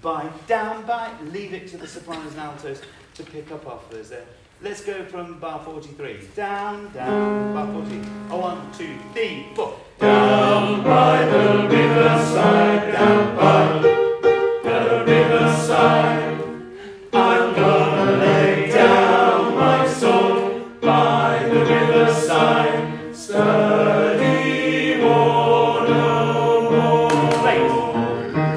by, 0.00 0.30
down 0.46 0.86
by, 0.86 1.10
leave 1.24 1.52
it 1.52 1.68
to 1.68 1.76
the 1.76 1.86
sopranos 1.86 2.32
and 2.32 2.40
altos 2.40 2.80
to 3.16 3.22
pick 3.22 3.52
up 3.52 3.66
afterwards 3.66 4.08
there. 4.08 4.24
Let's 4.62 4.82
go 4.82 5.04
from 5.04 5.38
bar 5.38 5.60
43. 5.62 6.28
Down, 6.34 6.90
down, 6.92 7.52
bar 7.52 7.66
40. 7.72 8.00
Oh, 8.30 8.38
one, 8.38 8.72
two, 8.72 8.96
three, 9.12 9.48
four. 9.54 9.78
Down 10.00 10.82
by 10.82 11.26
the 11.26 11.68
riverside, 11.68 12.92
down 12.94 13.36
by 13.36 13.82
the 13.82 15.04
riverside, 15.06 16.40
I'm 17.12 17.54
gonna 17.54 18.12
lay 18.12 18.70
down 18.70 19.54
my 19.56 19.86
soul 19.88 20.60
by 20.80 21.46
the 21.50 21.60
riverside, 21.60 23.14
study 23.14 25.02
war 25.02 25.86
no 25.86 26.70
more. 26.70 27.10
Great. 27.42 27.70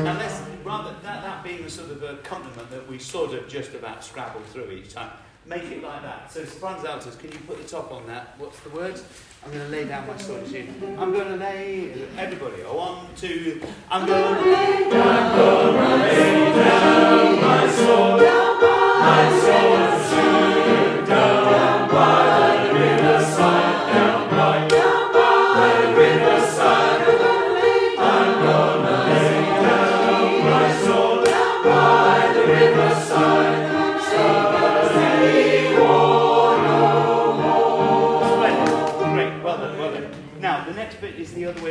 And 0.08 0.18
let's, 0.18 0.40
rather, 0.64 0.96
that, 1.04 1.24
that 1.24 1.44
being 1.44 1.64
the 1.64 1.70
sort 1.70 1.92
of 1.92 2.02
uh, 2.02 2.08
accompaniment 2.08 2.70
that 2.72 2.88
we 2.90 3.00
sort 3.00 3.34
of 3.34 3.50
just 3.50 3.74
about 3.74 4.02
scrabble 4.04 4.42
through 4.54 4.72
each 4.72 4.94
time, 4.94 5.12
make 5.45 5.63
it 5.63 5.82
like 5.84 6.02
that. 6.04 6.32
So 6.32 6.43
sopranos 6.45 6.86
altos, 6.86 7.15
can 7.15 7.32
you 7.32 7.39
put 7.39 7.62
the 7.62 7.67
top 7.67 7.91
on 7.91 8.06
that? 8.08 8.36
What's 8.38 8.60
the 8.62 8.69
word? 8.69 8.99
I'm 9.43 9.52
going 9.52 9.63
to 9.65 9.69
lay 9.69 9.86
down 9.86 10.06
my 10.08 10.17
sword 10.17 10.45
to 10.45 10.52
you. 10.52 10.67
I'm 10.97 11.12
going 11.13 11.28
to 11.28 11.36
lay, 11.38 11.93
everybody, 12.17 12.62
a 12.62 12.73
one, 12.73 13.08
two, 13.15 13.62
I'm 13.89 14.06
going 14.06 14.36
to 14.36 14.49
lay 14.52 14.89
down. 14.89 15.38
Gonna 15.38 15.95
lay 16.04 16.54
down 16.54 17.41
my 17.41 17.71
soul, 17.71 18.17
my 18.19 19.39
soul 19.39 19.68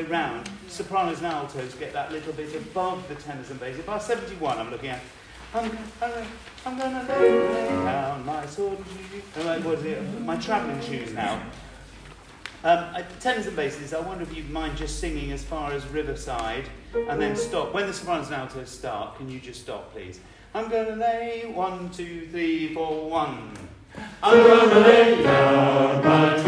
way 0.03 0.09
round. 0.09 0.49
Sopranos 0.69 1.19
and 1.19 1.27
altos 1.27 1.75
get 1.75 1.93
that 1.93 2.13
little 2.13 2.33
bit 2.33 2.55
above 2.55 3.07
the 3.09 3.15
tenors 3.17 3.51
and 3.51 3.59
basses. 3.59 3.85
Bar 3.85 4.01
71, 4.01 4.59
I'm 4.59 4.71
looking 4.71 4.91
at. 4.91 5.01
I'm, 5.55 5.71
I'm, 6.03 6.27
I'm 6.67 6.79
to 7.07 7.13
lay 7.15 7.69
down 7.69 8.25
my 8.27 8.45
sword 8.47 8.79
and 8.79 8.87
shoes. 8.87 9.23
Oh, 9.39 9.73
it? 9.85 10.21
My 10.21 10.37
travelling 10.37 10.81
shoes 10.83 11.13
now. 11.15 11.43
Um, 12.65 12.95
tenors 13.21 13.47
and 13.47 13.57
basses, 13.57 13.95
I 13.95 14.01
wonder 14.01 14.25
if 14.25 14.37
you'd 14.37 14.51
mind 14.51 14.77
just 14.77 14.99
singing 14.99 15.33
as 15.33 15.45
far 15.45 15.73
as 15.73 15.87
Riverside 15.89 16.69
and 17.09 17.21
then 17.21 17.37
stop. 17.37 17.73
When 17.73 17.87
the 17.87 17.93
sopranos 17.93 18.27
and 18.27 18.37
altos 18.37 18.69
start, 18.69 19.17
can 19.17 19.31
you 19.31 19.41
just 19.41 19.61
stop, 19.61 19.93
please? 19.93 20.21
I'm 20.55 20.69
to 20.71 20.97
lay 20.97 21.51
one, 21.55 21.91
two, 21.91 22.27
three, 22.31 22.75
four, 22.75 23.09
one. 23.09 23.53
I'm 24.23 24.47
gonna 24.47 24.81
lay 24.81 25.23
down 25.23 26.05
my 26.05 26.43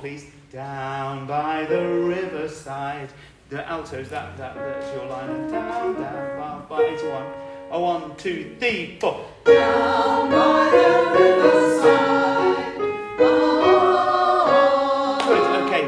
please. 0.00 0.26
Down 0.50 1.26
by 1.26 1.66
the 1.66 1.86
riverside. 1.86 3.10
The 3.50 3.68
altos, 3.68 4.08
that, 4.08 4.34
that, 4.38 4.54
that's 4.54 4.94
your 4.94 5.04
line. 5.06 5.28
And 5.28 5.52
down, 5.52 6.00
down, 6.00 6.66
bar 6.68 6.82
81. 6.82 7.32
Oh, 7.70 7.80
one, 7.80 8.16
two, 8.16 8.56
three, 8.58 8.96
four. 8.98 9.26
Down 9.44 10.30
by 10.30 10.70
the 10.70 11.10
riverside. 11.18 12.74
Oh, 13.18 15.18
Good, 15.28 15.66
okay. 15.66 15.84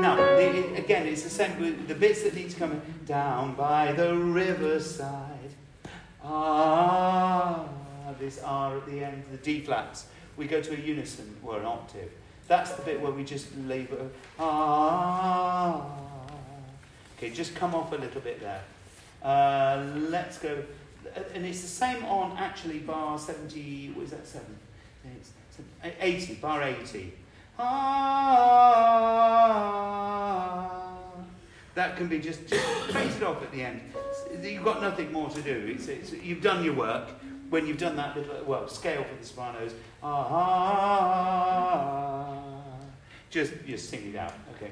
Now, 0.00 0.14
the, 0.14 0.76
again, 0.76 1.08
it's 1.08 1.24
the 1.24 1.30
same 1.30 1.58
with 1.60 1.88
the 1.88 1.94
bits 1.94 2.22
that 2.22 2.34
need 2.36 2.50
to 2.50 2.56
come 2.56 2.70
in. 2.72 2.80
Down 3.04 3.54
by 3.54 3.90
the 3.92 4.14
riverside. 4.16 5.50
Ah, 6.22 7.66
this 8.20 8.38
R 8.42 8.76
at 8.76 8.86
the 8.86 9.02
end, 9.04 9.24
the 9.30 9.38
D 9.38 9.60
flats. 9.60 10.06
We 10.36 10.46
go 10.46 10.60
to 10.60 10.72
a 10.72 10.76
unison 10.78 11.36
or 11.42 11.58
an 11.58 11.66
octave. 11.66 12.12
That's 12.48 12.72
the 12.72 12.82
bit 12.82 13.00
where 13.00 13.12
we 13.12 13.24
just 13.24 13.56
labour. 13.56 14.08
Ah. 14.38 15.84
Okay, 17.16 17.30
just 17.30 17.54
come 17.54 17.74
off 17.74 17.92
a 17.92 17.96
little 17.96 18.20
bit 18.20 18.40
there. 18.40 18.62
Uh, 19.22 19.84
let's 20.10 20.38
go. 20.38 20.62
And 21.34 21.46
it's 21.46 21.62
the 21.62 21.68
same 21.68 22.04
on 22.04 22.36
actually 22.36 22.80
bar 22.80 23.18
70, 23.18 23.92
what 23.94 24.04
is 24.04 24.10
that, 24.10 24.26
7? 24.26 24.46
It's, 25.16 25.30
it's 25.82 25.96
80, 26.00 26.34
bar 26.34 26.62
80. 26.62 27.12
Ah. 27.58 28.76
That 31.74 31.96
can 31.96 32.06
be 32.08 32.18
just, 32.20 32.46
just 32.46 32.64
it 32.94 33.22
off 33.22 33.42
at 33.42 33.50
the 33.52 33.62
end. 33.62 33.80
You've 34.42 34.64
got 34.64 34.80
nothing 34.80 35.12
more 35.12 35.30
to 35.30 35.42
do. 35.42 35.74
It's, 35.74 35.88
it's, 35.88 36.12
you've 36.12 36.42
done 36.42 36.64
your 36.64 36.74
work. 36.74 37.08
When 37.50 37.66
you've 37.66 37.78
done 37.78 37.96
that 37.96 38.16
little, 38.16 38.44
well, 38.44 38.66
scale 38.68 39.04
for 39.04 39.14
the 39.14 39.24
sopranos. 39.24 39.72
Ah. 40.02 41.46
Just, 43.30 43.52
just 43.66 43.88
sing 43.88 44.12
it 44.12 44.16
out. 44.16 44.32
Okay. 44.56 44.70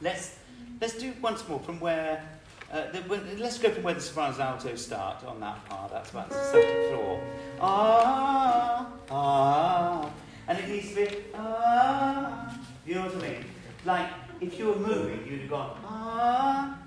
Let's, 0.00 0.36
let's 0.80 0.94
do 0.94 1.12
once 1.20 1.46
more 1.48 1.60
from 1.60 1.80
where, 1.80 2.24
uh, 2.72 2.90
the, 2.92 3.00
when, 3.02 3.38
let's 3.38 3.58
go 3.58 3.70
from 3.70 3.82
where 3.82 3.94
the 3.94 4.00
sopranos 4.00 4.40
alto 4.40 4.74
start 4.76 5.22
on 5.24 5.40
that 5.40 5.64
part. 5.66 5.90
That's 5.92 6.10
about 6.10 6.30
the 6.30 6.42
second 6.44 6.88
floor. 6.90 7.20
Ah, 7.60 8.86
ah. 9.10 10.10
And 10.48 10.58
it 10.58 10.68
needs 10.68 10.88
to 10.90 10.94
be, 10.94 11.08
ah. 11.34 12.56
You 12.86 12.94
know 12.94 13.04
what 13.06 13.16
I 13.16 13.18
mean? 13.28 13.44
Like, 13.84 14.08
if 14.40 14.58
you 14.58 14.68
were 14.68 14.76
moving, 14.76 15.26
you'd 15.28 15.40
have 15.42 15.50
gone, 15.50 15.76
ah. 15.84 16.78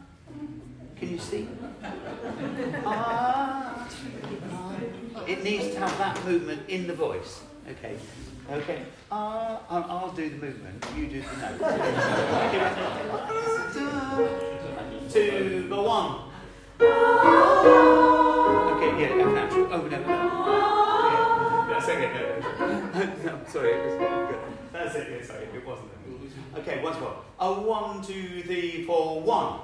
Can 0.97 1.09
you 1.11 1.19
see? 1.19 1.47
Ah. 2.85 3.87
ah. 4.51 4.64
It 5.27 5.43
needs 5.43 5.73
to 5.73 5.79
have 5.79 5.97
that 5.97 6.23
movement 6.25 6.69
in 6.69 6.85
the 6.87 6.93
voice. 6.93 7.41
Okay. 7.69 7.97
Okay. 8.51 8.83
Ah. 9.11 9.59
I'll, 9.69 9.83
I'll 9.89 10.11
do 10.11 10.29
the 10.29 10.37
movement. 10.37 10.85
You 10.95 11.07
do 11.07 11.21
the 11.21 11.37
note. 11.37 11.59
Two, 15.11 15.67
go 15.69 15.83
one. 15.83 16.21
Okay, 18.75 18.91
yeah, 19.01 19.23
F 19.23 19.29
natural. 19.33 19.67
Oh, 19.71 19.81
no, 19.81 19.87
no. 19.87 19.97
Yeah, 21.07 21.67
that's 21.71 21.87
okay. 21.89 22.09
No, 22.59 22.65
no. 23.23 23.33
sorry, 23.47 23.71
it 23.71 23.81
was 23.85 23.95
good. 23.97 24.39
That's 24.73 24.93
it, 24.95 25.05
yeah, 25.09 25.21
sorry, 25.25 25.45
it 25.45 25.65
wasn't. 25.65 25.89
Okay, 26.57 26.75
once 26.83 26.99
more. 26.99 27.15
A 27.39 27.53
one, 27.53 28.01
two, 28.03 28.43
three, 28.43 28.83
four, 28.85 29.21
one. 29.21 29.59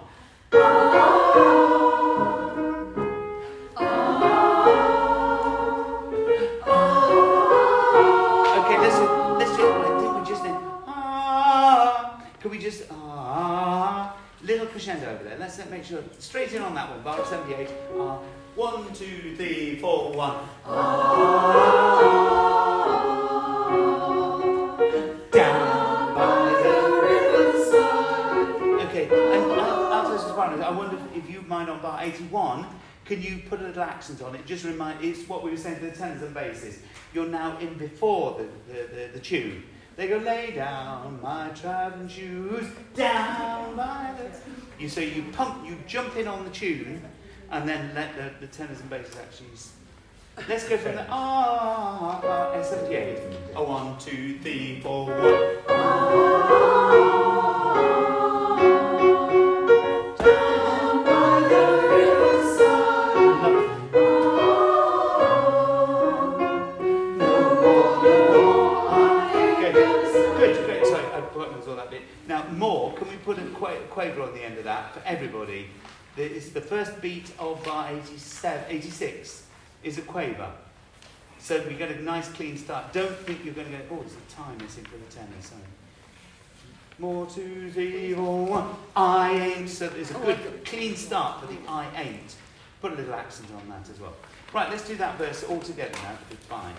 Ah, 12.41 12.43
can 12.43 12.51
we 12.51 12.58
just, 12.58 12.84
ah, 12.91 14.17
little 14.43 14.67
crescendo 14.67 15.10
over 15.12 15.23
there. 15.23 15.38
Let's 15.38 15.60
make 15.69 15.84
sure, 15.84 16.04
straight 16.19 16.54
in 16.54 16.62
on 16.62 16.73
that 16.75 16.89
one, 16.89 17.01
bar 17.04 17.25
78. 17.25 17.69
Ah, 17.97 18.19
one, 18.56 18.93
two, 18.93 19.36
three, 19.36 19.77
four, 19.80 20.12
one. 20.12 20.38
Down 25.32 26.15
by 26.15 26.49
the 26.63 26.73
riverside. 27.08 28.82
Okay, 28.88 29.06
and 29.06 29.51
and 29.51 30.19
sopranos, 30.19 30.62
I 30.62 30.71
wonder 30.71 30.97
if, 31.15 31.30
you 31.30 31.41
mind 31.43 31.69
on 31.69 31.82
bar 31.82 31.99
81, 32.01 32.65
can 33.06 33.21
you 33.21 33.41
put 33.49 33.60
a 33.62 33.63
little 33.63 33.84
accent 33.84 34.21
on 34.21 34.36
it? 34.36 34.45
Just 34.45 34.65
remind, 34.65 35.04
it's 35.04 35.27
what 35.27 35.43
we 35.43 35.51
were 35.51 35.58
saying 35.58 35.80
to 35.80 35.86
the 35.86 35.91
tenors 35.91 36.21
and 36.21 36.34
basses. 36.34 36.80
You're 37.13 37.27
now 37.27 37.58
in 37.60 37.73
before 37.77 38.38
the, 38.39 38.73
the, 38.73 38.88
the, 38.88 39.10
the 39.13 39.19
tune. 39.19 39.63
They 40.02 40.08
go, 40.08 40.18
lay 40.18 40.50
down 40.50 41.20
my 41.22 41.50
traveling 41.50 42.08
shoes, 42.08 42.66
down 42.96 43.76
by 43.76 44.12
the... 44.18 44.82
You, 44.82 44.90
so 44.90 45.00
you 45.00 45.26
pump, 45.32 45.64
you 45.64 45.78
jump 45.86 46.16
in 46.16 46.28
on 46.28 46.44
the 46.44 46.50
tune, 46.50 47.04
and 47.52 47.70
then 47.70 47.92
let 47.94 48.16
the, 48.16 48.32
the 48.44 48.52
tenors 48.52 48.80
and 48.80 48.90
basses 48.90 49.16
actually 49.16 50.50
Let's 50.50 50.68
go 50.68 50.76
from 50.80 50.96
the 50.96 51.06
ah, 51.08 52.20
ah, 52.24 52.52
ah 52.56 52.64
78. 52.64 53.20
A 53.56 53.64
one, 53.64 53.96
two, 54.00 54.40
three, 54.40 54.80
four, 54.82 55.06
one. 55.06 55.20
Good, 55.68 57.20
Now, 72.27 72.47
more, 72.49 72.93
can 72.93 73.10
we 73.10 73.15
put 73.17 73.38
a 73.39 73.43
qua- 73.49 73.75
quaver 73.89 74.21
on 74.21 74.34
the 74.34 74.43
end 74.43 74.57
of 74.57 74.63
that 74.65 74.93
for 74.93 75.01
everybody? 75.05 75.67
The- 76.15 76.23
It's 76.36 76.49
the 76.49 76.62
first 76.62 77.01
beat 77.01 77.31
of 77.39 77.63
bar 77.63 77.89
87, 77.91 78.65
86 78.69 79.43
is 79.84 79.97
a 79.97 80.01
quaver. 80.01 80.51
So 81.39 81.63
we 81.67 81.73
get 81.73 81.89
a 81.89 82.01
nice 82.01 82.27
clean 82.29 82.55
start. 82.55 82.93
Don't 82.93 83.15
think 83.17 83.43
you're 83.43 83.55
going 83.55 83.71
to 83.71 83.77
go, 83.77 83.84
oh, 83.91 84.01
it's 84.03 84.13
a 84.13 84.36
time 84.36 84.57
missing 84.60 84.84
for 84.84 84.97
the 84.97 85.12
tenor, 85.12 85.41
sorry. 85.41 85.62
More, 86.99 87.25
two, 87.25 87.71
three, 87.71 88.13
four, 88.13 88.45
one. 88.45 88.75
I 88.95 89.31
ain't. 89.31 89.69
So 89.69 89.89
there's 89.89 90.12
a 90.12 90.17
oh, 90.17 90.25
good 90.25 90.63
clean 90.65 90.95
start 90.95 91.41
for 91.41 91.47
the 91.47 91.57
I 91.67 91.88
ain't. 91.95 92.36
Put 92.79 92.93
a 92.93 92.95
little 92.95 93.15
accent 93.15 93.49
on 93.55 93.67
that 93.69 93.89
as 93.89 93.99
well. 93.99 94.13
Right, 94.53 94.69
let's 94.69 94.88
do 94.88 94.95
that 94.97 95.17
verse 95.17 95.43
all 95.43 95.60
together 95.60 95.97
now. 96.03 96.15
Fine. 96.47 96.75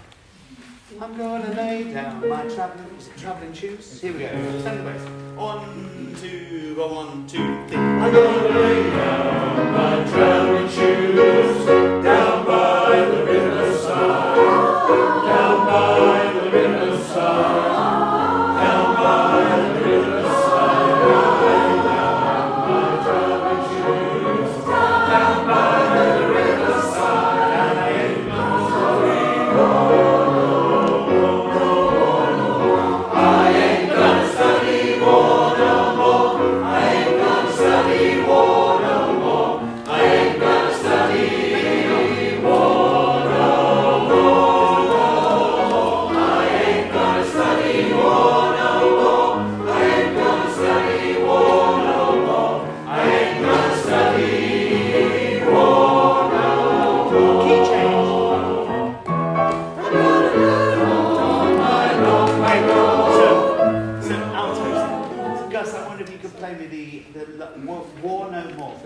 I'm 1.01 1.17
gonna 1.17 1.55
lay 1.55 1.93
down 1.93 2.29
my 2.29 2.43
travelling, 2.49 2.95
is 2.99 3.09
it 3.09 3.17
travelling 3.17 3.53
shoes? 3.53 4.01
Here 4.01 4.13
we 4.13 4.21
go. 4.21 4.61
Stand 4.61 4.81
the 4.81 4.91
bass. 4.91 5.03
One, 5.37 6.15
two, 6.21 6.75
go 6.77 6.95
one, 6.95 7.27
two, 7.27 7.67
three. 7.67 7.77
I'm 7.79 8.13
gonna 8.13 8.59
lay 8.61 8.91
down 8.91 9.73
my 9.73 10.11
traveling 10.11 10.69
shoes 10.69 11.42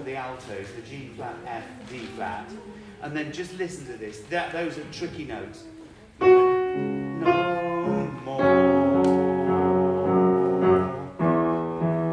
the 0.07 0.17
altos, 0.17 0.69
the 0.77 0.83
G 0.83 1.11
flat, 1.17 1.35
F, 1.47 1.65
D 1.91 1.99
flat, 2.15 2.49
and 3.03 3.15
then 3.15 3.33
just 3.33 3.59
listen 3.59 3.85
to 3.87 3.95
this. 3.95 4.21
That, 4.31 4.53
those 4.53 4.79
are 4.79 4.85
tricky 4.93 5.25
notes. 5.25 5.65
No 6.21 6.29
more. 8.25 8.41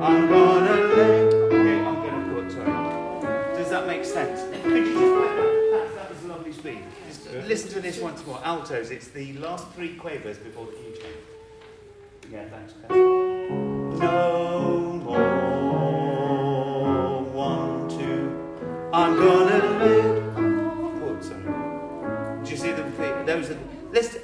I'm 0.02 0.28
gonna 0.28 0.76
let. 0.76 1.34
Okay, 1.34 1.80
I'm 1.80 1.96
gonna 1.96 2.34
put. 2.34 2.52
Sorry. 2.52 3.58
Does 3.58 3.70
that 3.70 3.86
make 3.86 4.04
sense? 4.04 4.42
Could 4.64 4.88
you 4.88 4.94
just 4.94 4.96
play 4.96 5.36
that? 5.36 5.70
That, 5.72 5.96
that 5.96 6.10
was 6.10 6.24
a 6.24 6.28
lovely 6.28 6.52
speed. 6.52 6.82
Just 7.08 7.32
listen 7.48 7.70
to 7.74 7.80
this 7.80 8.00
once 8.00 8.26
more. 8.26 8.42
Altos. 8.44 8.90
It's 8.90 9.10
the 9.10 9.34
last 9.34 9.70
three 9.74 9.96
quavers 9.96 10.40
before 10.40 10.66
the 10.66 10.72
key 10.72 10.94
change. 11.00 12.32
Yeah, 12.32 12.46
thanks. 12.50 12.74
No 14.00 14.83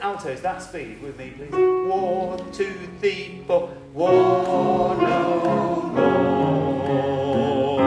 altos 0.09 0.41
that 0.41 0.59
speed 0.59 0.99
with 1.03 1.15
me 1.19 1.29
please. 1.37 1.51
War 1.51 2.29
One, 2.29 2.51
two, 2.51 2.73
three, 2.99 3.43
four. 3.45 3.69
War 3.93 4.97
no 4.97 5.91
more. 5.95 7.79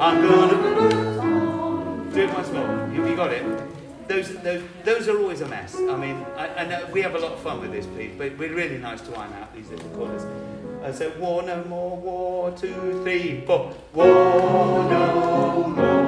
I'm 0.00 0.22
gonna 0.26 0.56
do 2.14 2.20
it 2.22 2.32
more. 2.52 2.66
Have 2.66 2.94
you 2.94 3.16
got 3.16 3.30
it? 3.30 3.44
Those, 4.08 4.28
those, 4.42 4.62
those 4.84 5.08
are 5.08 5.18
always 5.18 5.42
a 5.42 5.48
mess. 5.48 5.76
I 5.76 5.96
mean, 5.96 6.16
I, 6.36 6.46
I 6.46 6.90
we 6.90 7.02
have 7.02 7.14
a 7.14 7.18
lot 7.18 7.32
of 7.32 7.40
fun 7.40 7.60
with 7.60 7.72
this, 7.72 7.86
Pete, 7.94 8.16
but 8.16 8.38
we're 8.38 8.54
really 8.54 8.78
nice 8.78 9.02
to 9.02 9.14
iron 9.14 9.34
out 9.34 9.54
these 9.54 9.68
little 9.68 9.90
corners. 9.90 10.24
Uh, 10.82 10.92
so, 10.92 11.10
war 11.18 11.42
no 11.42 11.62
more, 11.64 11.96
war, 11.96 12.50
two, 12.52 13.02
three, 13.02 13.42
four. 13.46 13.72
War 13.92 14.84
no 14.90 15.74
more. 15.76 16.01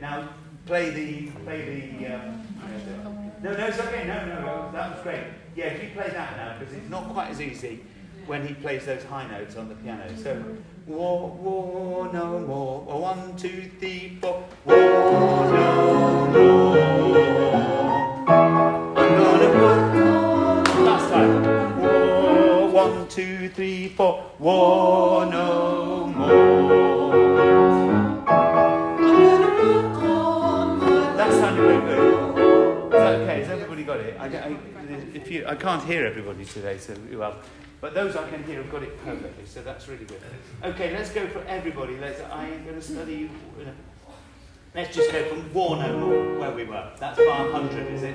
Now 0.00 0.28
play 0.66 0.90
the, 0.90 1.30
play 1.44 1.96
the, 2.00 2.14
um, 2.14 2.42
no, 3.42 3.52
no, 3.56 3.66
it's 3.66 3.78
okay, 3.78 4.06
no, 4.06 4.26
no, 4.26 4.70
that 4.72 4.94
was 4.94 5.02
great. 5.02 5.24
Yeah, 5.54 5.66
if 5.66 5.82
you 5.82 5.90
play 5.90 6.08
that 6.08 6.36
now, 6.36 6.58
because 6.58 6.74
it's 6.74 6.90
not 6.90 7.08
quite 7.12 7.30
as 7.30 7.40
easy 7.40 7.80
when 8.26 8.46
he 8.46 8.54
plays 8.54 8.84
those 8.86 9.04
high 9.04 9.26
notes 9.28 9.56
on 9.56 9.68
the 9.68 9.74
piano. 9.76 10.02
So, 10.22 10.42
war, 10.86 11.30
war, 11.30 12.12
no 12.12 12.40
more. 12.40 12.84
Or 12.88 13.00
one, 13.00 13.36
two, 13.36 13.70
three, 13.78 14.18
four. 14.20 14.44
War, 14.64 14.76
no 14.76 16.28
more. 16.32 16.76
I'm 20.66 20.84
last 20.84 21.10
time. 21.10 22.72
One, 22.72 23.08
two, 23.08 23.48
three, 23.50 23.88
four. 23.90 24.24
War, 24.38 25.26
no 25.26 25.75
Has 33.40 33.50
everybody 33.50 33.84
got 33.84 34.00
it? 34.00 34.16
I, 34.18 34.26
I, 34.26 34.56
if 35.14 35.30
you, 35.30 35.46
I 35.46 35.54
can't 35.54 35.82
hear 35.84 36.06
everybody 36.06 36.44
today, 36.44 36.78
so 36.78 36.94
well, 37.12 37.36
but 37.80 37.94
those 37.94 38.16
I 38.16 38.28
can 38.28 38.42
hear 38.44 38.62
have 38.62 38.70
got 38.70 38.82
it 38.82 39.04
perfectly, 39.04 39.44
so 39.46 39.62
that's 39.62 39.88
really 39.88 40.04
good. 40.04 40.20
Okay, 40.64 40.92
let's 40.92 41.10
go 41.10 41.26
for 41.28 41.42
everybody. 41.46 41.98
Let's. 41.98 42.20
I 42.22 42.46
am 42.46 42.64
going 42.64 42.76
to 42.76 42.82
study. 42.82 43.14
you. 43.14 43.30
Let's 44.74 44.94
just 44.94 45.10
go 45.10 45.24
from 45.24 45.54
war 45.54 45.76
no 45.76 45.98
more, 45.98 46.38
where 46.38 46.50
we 46.50 46.64
were. 46.64 46.90
That's 46.98 47.16
bar 47.18 47.50
100, 47.50 47.94
is 47.94 48.02
it? 48.02 48.14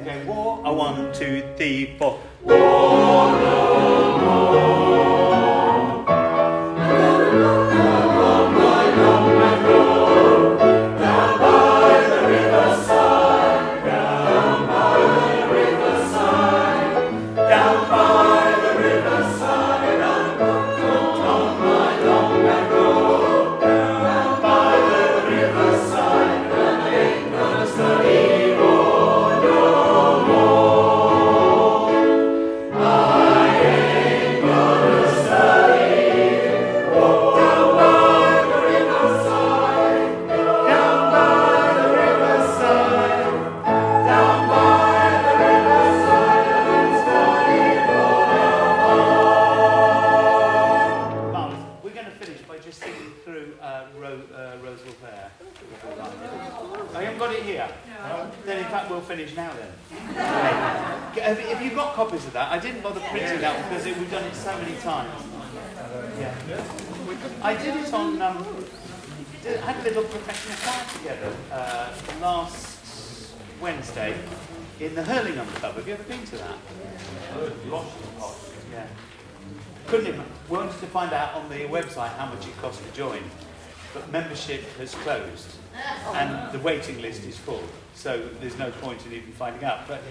Okay, 0.00 0.24
war. 0.24 0.62
A 0.64 0.72
one, 0.72 1.12
two, 1.12 1.42
three, 1.58 1.96
four. 1.98 2.20
War 2.42 2.56
no 2.56 4.18
more. 4.18 4.73
To 80.84 80.90
find 80.90 81.12
out 81.12 81.34
on 81.34 81.48
the 81.48 81.60
website 81.66 82.10
how 82.16 82.26
much 82.26 82.46
it 82.46 82.56
costs 82.58 82.82
to 82.84 82.96
join, 82.96 83.22
but 83.92 84.10
membership 84.12 84.62
has 84.78 84.94
closed 84.96 85.48
and 86.14 86.52
the 86.52 86.58
waiting 86.60 87.00
list 87.00 87.24
is 87.24 87.36
full, 87.36 87.62
so 87.94 88.28
there's 88.40 88.58
no 88.58 88.70
point 88.70 89.04
in 89.06 89.12
even 89.12 89.32
finding 89.32 89.64
out. 89.64 89.88
But 89.88 90.02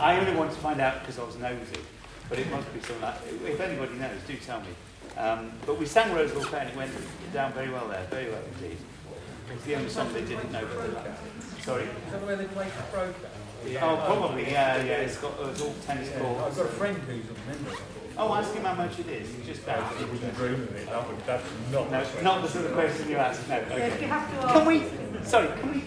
I 0.00 0.18
only 0.18 0.34
wanted 0.34 0.54
to 0.54 0.60
find 0.60 0.80
out 0.80 1.00
because 1.00 1.18
I 1.18 1.24
was 1.24 1.36
nosy, 1.38 1.80
but 2.28 2.38
it 2.38 2.50
must 2.50 2.72
be 2.72 2.80
something 2.80 3.02
like, 3.02 3.16
if 3.46 3.60
anybody 3.60 3.94
knows, 3.94 4.18
do 4.26 4.36
tell 4.36 4.60
me. 4.60 4.68
Um, 5.16 5.52
but 5.66 5.78
we 5.78 5.86
sang 5.86 6.08
Rosewell 6.14 6.46
Fair 6.46 6.60
and 6.60 6.70
it 6.70 6.76
went 6.76 6.92
down 7.32 7.52
very 7.52 7.70
well 7.70 7.86
there, 7.88 8.04
very 8.10 8.30
well 8.30 8.42
indeed. 8.54 8.78
It's 9.52 9.64
the 9.64 9.74
only 9.74 9.90
song 9.90 10.12
they 10.14 10.24
didn't 10.24 10.50
know. 10.50 10.66
Sorry? 11.60 11.82
Is 11.82 12.12
that 12.12 12.24
where 12.24 12.36
they 12.36 12.46
play 12.46 12.66
for 12.68 12.96
Broker? 12.96 13.28
Oh, 13.82 14.02
probably, 14.06 14.50
yeah, 14.50 14.82
yeah. 14.82 15.04
It's 15.04 15.18
got 15.18 15.34
it's 15.50 15.60
all 15.60 15.74
tennis 15.86 16.08
I've 16.16 16.56
got 16.56 16.66
a 16.66 16.68
friend 16.68 16.96
who's 16.96 17.24
a 17.26 17.50
member 17.50 17.70
of 17.70 17.96
it. 17.96 18.01
Oh, 18.18 18.34
ask 18.34 18.54
him 18.54 18.64
how 18.64 18.74
much 18.74 18.98
it 18.98 19.08
is. 19.08 19.28
Just 19.46 19.64
that. 19.66 19.78
I 19.78 20.04
wouldn't 20.04 20.36
dream 20.36 20.54
of 20.54 20.76
it. 20.76 20.86
That 20.86 21.08
would, 21.08 21.26
that's 21.26 21.44
not 21.72 21.90
No, 21.90 22.04
my 22.16 22.22
not 22.22 22.42
the 22.42 22.48
sort 22.48 22.66
of 22.66 22.72
question 22.72 23.08
you 23.08 23.16
asked. 23.16 23.48
No. 23.48 23.56
If 23.56 24.00
you 24.00 24.08
have 24.08 24.30
to 24.30 24.46
ask. 24.46 24.54
Can 24.54 24.66
we? 24.66 25.24
Sorry. 25.24 25.48
Can 25.58 25.72
we? 25.72 25.82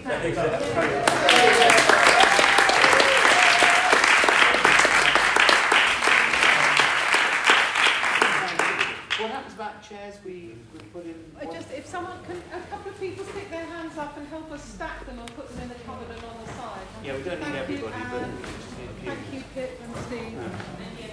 What 9.18 9.30
happens 9.30 9.54
about 9.54 9.82
chairs 9.82 10.16
we, 10.26 10.52
we 10.74 10.80
put 10.92 11.06
in? 11.06 11.14
I 11.40 11.46
just, 11.46 11.72
if 11.72 11.86
someone 11.86 12.18
can, 12.26 12.36
a 12.52 12.60
couple 12.66 12.92
of 12.92 13.00
people 13.00 13.24
stick 13.24 13.50
their 13.50 13.64
hands 13.64 13.96
up 13.96 14.14
and 14.18 14.28
help 14.28 14.52
us 14.52 14.62
stack 14.62 15.06
them 15.06 15.18
and 15.18 15.34
put 15.34 15.48
them 15.48 15.62
in 15.62 15.68
the 15.70 15.74
cupboard 15.86 16.14
and 16.14 16.22
on 16.22 16.36
the 16.44 16.52
side. 16.52 16.80
Yeah, 17.02 17.16
we 17.16 17.22
don't 17.22 17.40
need 17.40 17.44
Thank 17.48 17.68
you, 17.70 17.76
everybody, 17.76 18.04
but 18.10 18.22
Anne. 18.22 18.38
just 18.42 18.78
need 18.78 18.90
a 18.90 18.94
few. 19.00 19.10
Thank 19.10 19.32
you, 19.32 19.42
Pip 19.54 19.80
and 19.82 19.96
Steve. 20.04 20.36
Lovely, 20.36 20.50
thanks 20.52 20.64
very 20.76 21.00
much. 21.00 21.05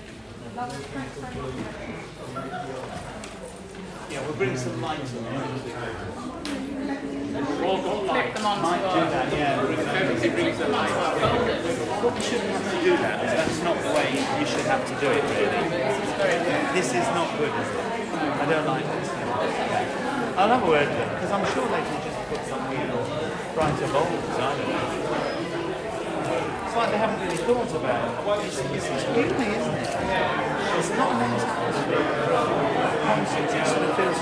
Yeah, 0.56 0.70
we'll 4.22 4.38
bring 4.38 4.56
some 4.56 4.80
lights 4.84 5.12
in. 5.14 5.24
Clip 5.26 5.50
them 8.36 8.46
onto 8.46 8.62
Might 8.62 8.78
do 8.78 9.02
that, 9.10 9.34
yeah. 9.34 9.58
Them. 9.58 9.68
We 9.68 9.76
shouldn't 12.22 12.52
have 12.54 12.70
to 12.70 12.78
do 12.84 12.94
that. 12.98 13.18
That's 13.36 13.64
not 13.64 13.78
the 13.82 13.90
way 13.98 14.08
you 14.40 14.46
should 14.46 14.68
have 14.68 14.86
to 14.86 14.94
do 15.02 15.08
it, 15.10 15.24
really. 15.24 15.50
This 16.78 16.90
is 16.94 17.08
not 17.18 17.36
good, 17.40 17.50
is 17.50 17.70
it? 17.70 17.78
I 18.14 18.46
don't 18.46 18.68
like 18.68 18.86
this. 18.86 19.10
I'll 20.38 20.50
have 20.50 20.62
a 20.62 20.68
word 20.68 20.88
with 20.88 20.98
them, 21.00 21.10
because 21.16 21.32
I'm 21.32 21.46
sure 21.52 21.66
they 21.68 21.82
can 21.82 22.00
just 22.06 22.30
put 22.30 22.46
something 22.46 22.80
in 22.80 22.90
brighter 23.56 23.88
bulbs, 23.88 24.38
I 24.38 24.56
don't 24.56 24.70
know. 24.70 25.33
It's 26.74 26.82
like 26.82 26.90
they 26.90 26.98
haven't 26.98 27.22
really 27.22 27.38
thought 27.38 27.70
about 27.76 28.42
it. 28.42 28.48
It's, 28.48 28.58
it's, 28.58 28.90
it's 28.90 29.06
uni, 29.14 29.30
isn't 29.30 29.78
it? 29.78 29.94
It's 30.80 30.90
not 30.98 31.14
a 31.14 31.22
nice 31.22 31.46
atmosphere. 33.06 33.46
It 33.46 33.68
sort 33.70 33.86
of 33.86 33.94
feels 33.94 34.18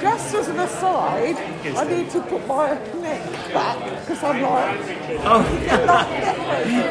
Just 0.00 0.32
as 0.34 0.48
an 0.48 0.60
aside, 0.60 1.36
I 1.76 1.84
need 1.84 2.08
to 2.12 2.22
put 2.22 2.46
my 2.46 2.72
neck 3.02 3.52
back 3.52 4.00
because 4.00 4.22
I'm 4.24 4.40
like, 4.40 4.80
Oh, 5.28 5.44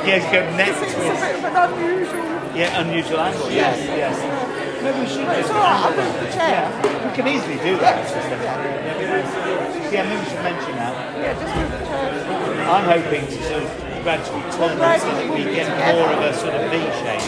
yes, 0.06 0.32
go 0.32 0.42
next 0.56 0.80
it's 0.84 0.94
a 0.94 0.98
bit 1.00 1.36
of 1.38 1.46
an 1.50 1.56
unusual. 1.74 2.56
Yeah, 2.56 2.82
unusual 2.82 3.20
angle. 3.20 3.50
Yes, 3.50 3.80
yes. 3.82 4.16
Maybe 4.84 5.00
we 5.00 5.08
should 5.08 5.26
But 5.26 5.40
it's 5.40 5.50
all 5.50 5.56
right, 5.56 5.82
I'll 5.86 5.96
move 5.98 6.20
the 6.22 6.30
chair. 6.32 6.91
We 7.06 7.10
can 7.16 7.28
easily 7.28 7.58
do 7.64 7.78
that. 7.78 8.00
It's 8.04 8.14
just 8.14 8.28
a- 8.28 9.92
Yeah, 9.92 10.04
maybe 10.08 10.22
we 10.22 10.30
should 10.30 10.44
mention 10.44 10.76
that. 10.78 10.94
Yeah, 11.20 11.34
just 11.34 11.56
move 11.56 11.72
the 11.72 11.86
chair. 11.86 12.70
I'm 12.70 12.86
hoping 12.86 13.26
to 13.28 13.40
sort 13.44 13.64
of 13.64 13.70
gradually 14.04 14.42
turn 14.52 14.78
this 14.80 15.02
so 15.02 15.12
that 15.12 15.30
we 15.30 15.44
get 15.56 15.68
more 15.96 16.10
of 16.14 16.20
a 16.24 16.34
sort 16.34 16.54
of 16.56 16.72
V 16.72 16.78
shape. 17.04 17.28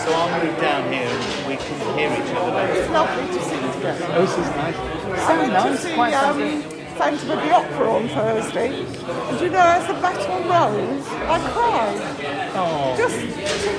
So 0.00 0.12
I'll 0.12 0.32
move 0.42 0.56
down 0.60 0.90
here 0.92 1.06
and 1.06 1.46
we 1.46 1.56
can 1.56 1.76
hear 1.98 2.10
each 2.10 2.32
other 2.34 2.50
better. 2.52 2.72
It's 2.72 2.90
lovely 2.90 3.26
to 3.36 3.40
sing 3.44 3.72
together. 3.72 4.06
Oh, 4.16 4.20
this 4.22 4.32
is 4.38 4.48
nice. 4.56 4.76
I 4.76 5.26
So 5.28 5.36
went 5.38 5.52
nice. 5.52 5.64
to 5.70 5.76
see 5.88 5.94
Quite 5.94 6.14
um, 6.14 6.24
something. 6.40 6.62
Phantom 7.00 7.30
of 7.30 7.40
the 7.44 7.50
Opera 7.54 7.90
on 7.94 8.08
Thursday, 8.08 8.68
and 8.84 9.38
do 9.38 9.44
you 9.46 9.50
know, 9.50 9.58
as 9.60 9.86
the 9.86 9.94
battle 9.94 10.36
rose, 10.44 11.06
I 11.08 11.38
cried. 11.52 12.00
Oh. 12.54 12.94
Just, 12.96 13.16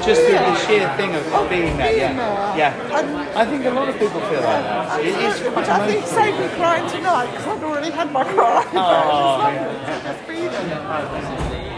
Just 0.05 0.21
the, 0.25 0.31
the 0.33 0.55
sheer 0.65 0.87
thing 0.97 1.13
of 1.15 1.33
Of 1.33 1.49
being 1.49 1.77
there. 1.77 1.95
Yeah. 1.95 2.13
there. 2.13 2.57
Yeah. 2.57 2.99
And- 2.99 3.21
I 3.37 3.45
think 3.45 3.65
a 3.65 3.71
lot 3.71 3.87
of 3.89 3.95
people 3.97 4.19
feel 4.21 4.41
like 4.41 4.63
that. 4.63 4.99
It 4.99 5.15
is 5.17 5.39
quite 5.53 5.69
I 5.69 5.87
think 5.87 6.05
saved 6.05 6.39
me 6.39 6.47
crying 6.55 6.89
tonight 6.89 7.27
because 7.31 7.47
I'd 7.47 7.63
already 7.63 7.91
had 7.91 8.11
my 8.11 8.23
cry. 8.23 8.65
Oh, 8.73 9.37
was 9.39 10.03
just 10.03 10.27
be 10.27 10.47
there. 10.47 11.71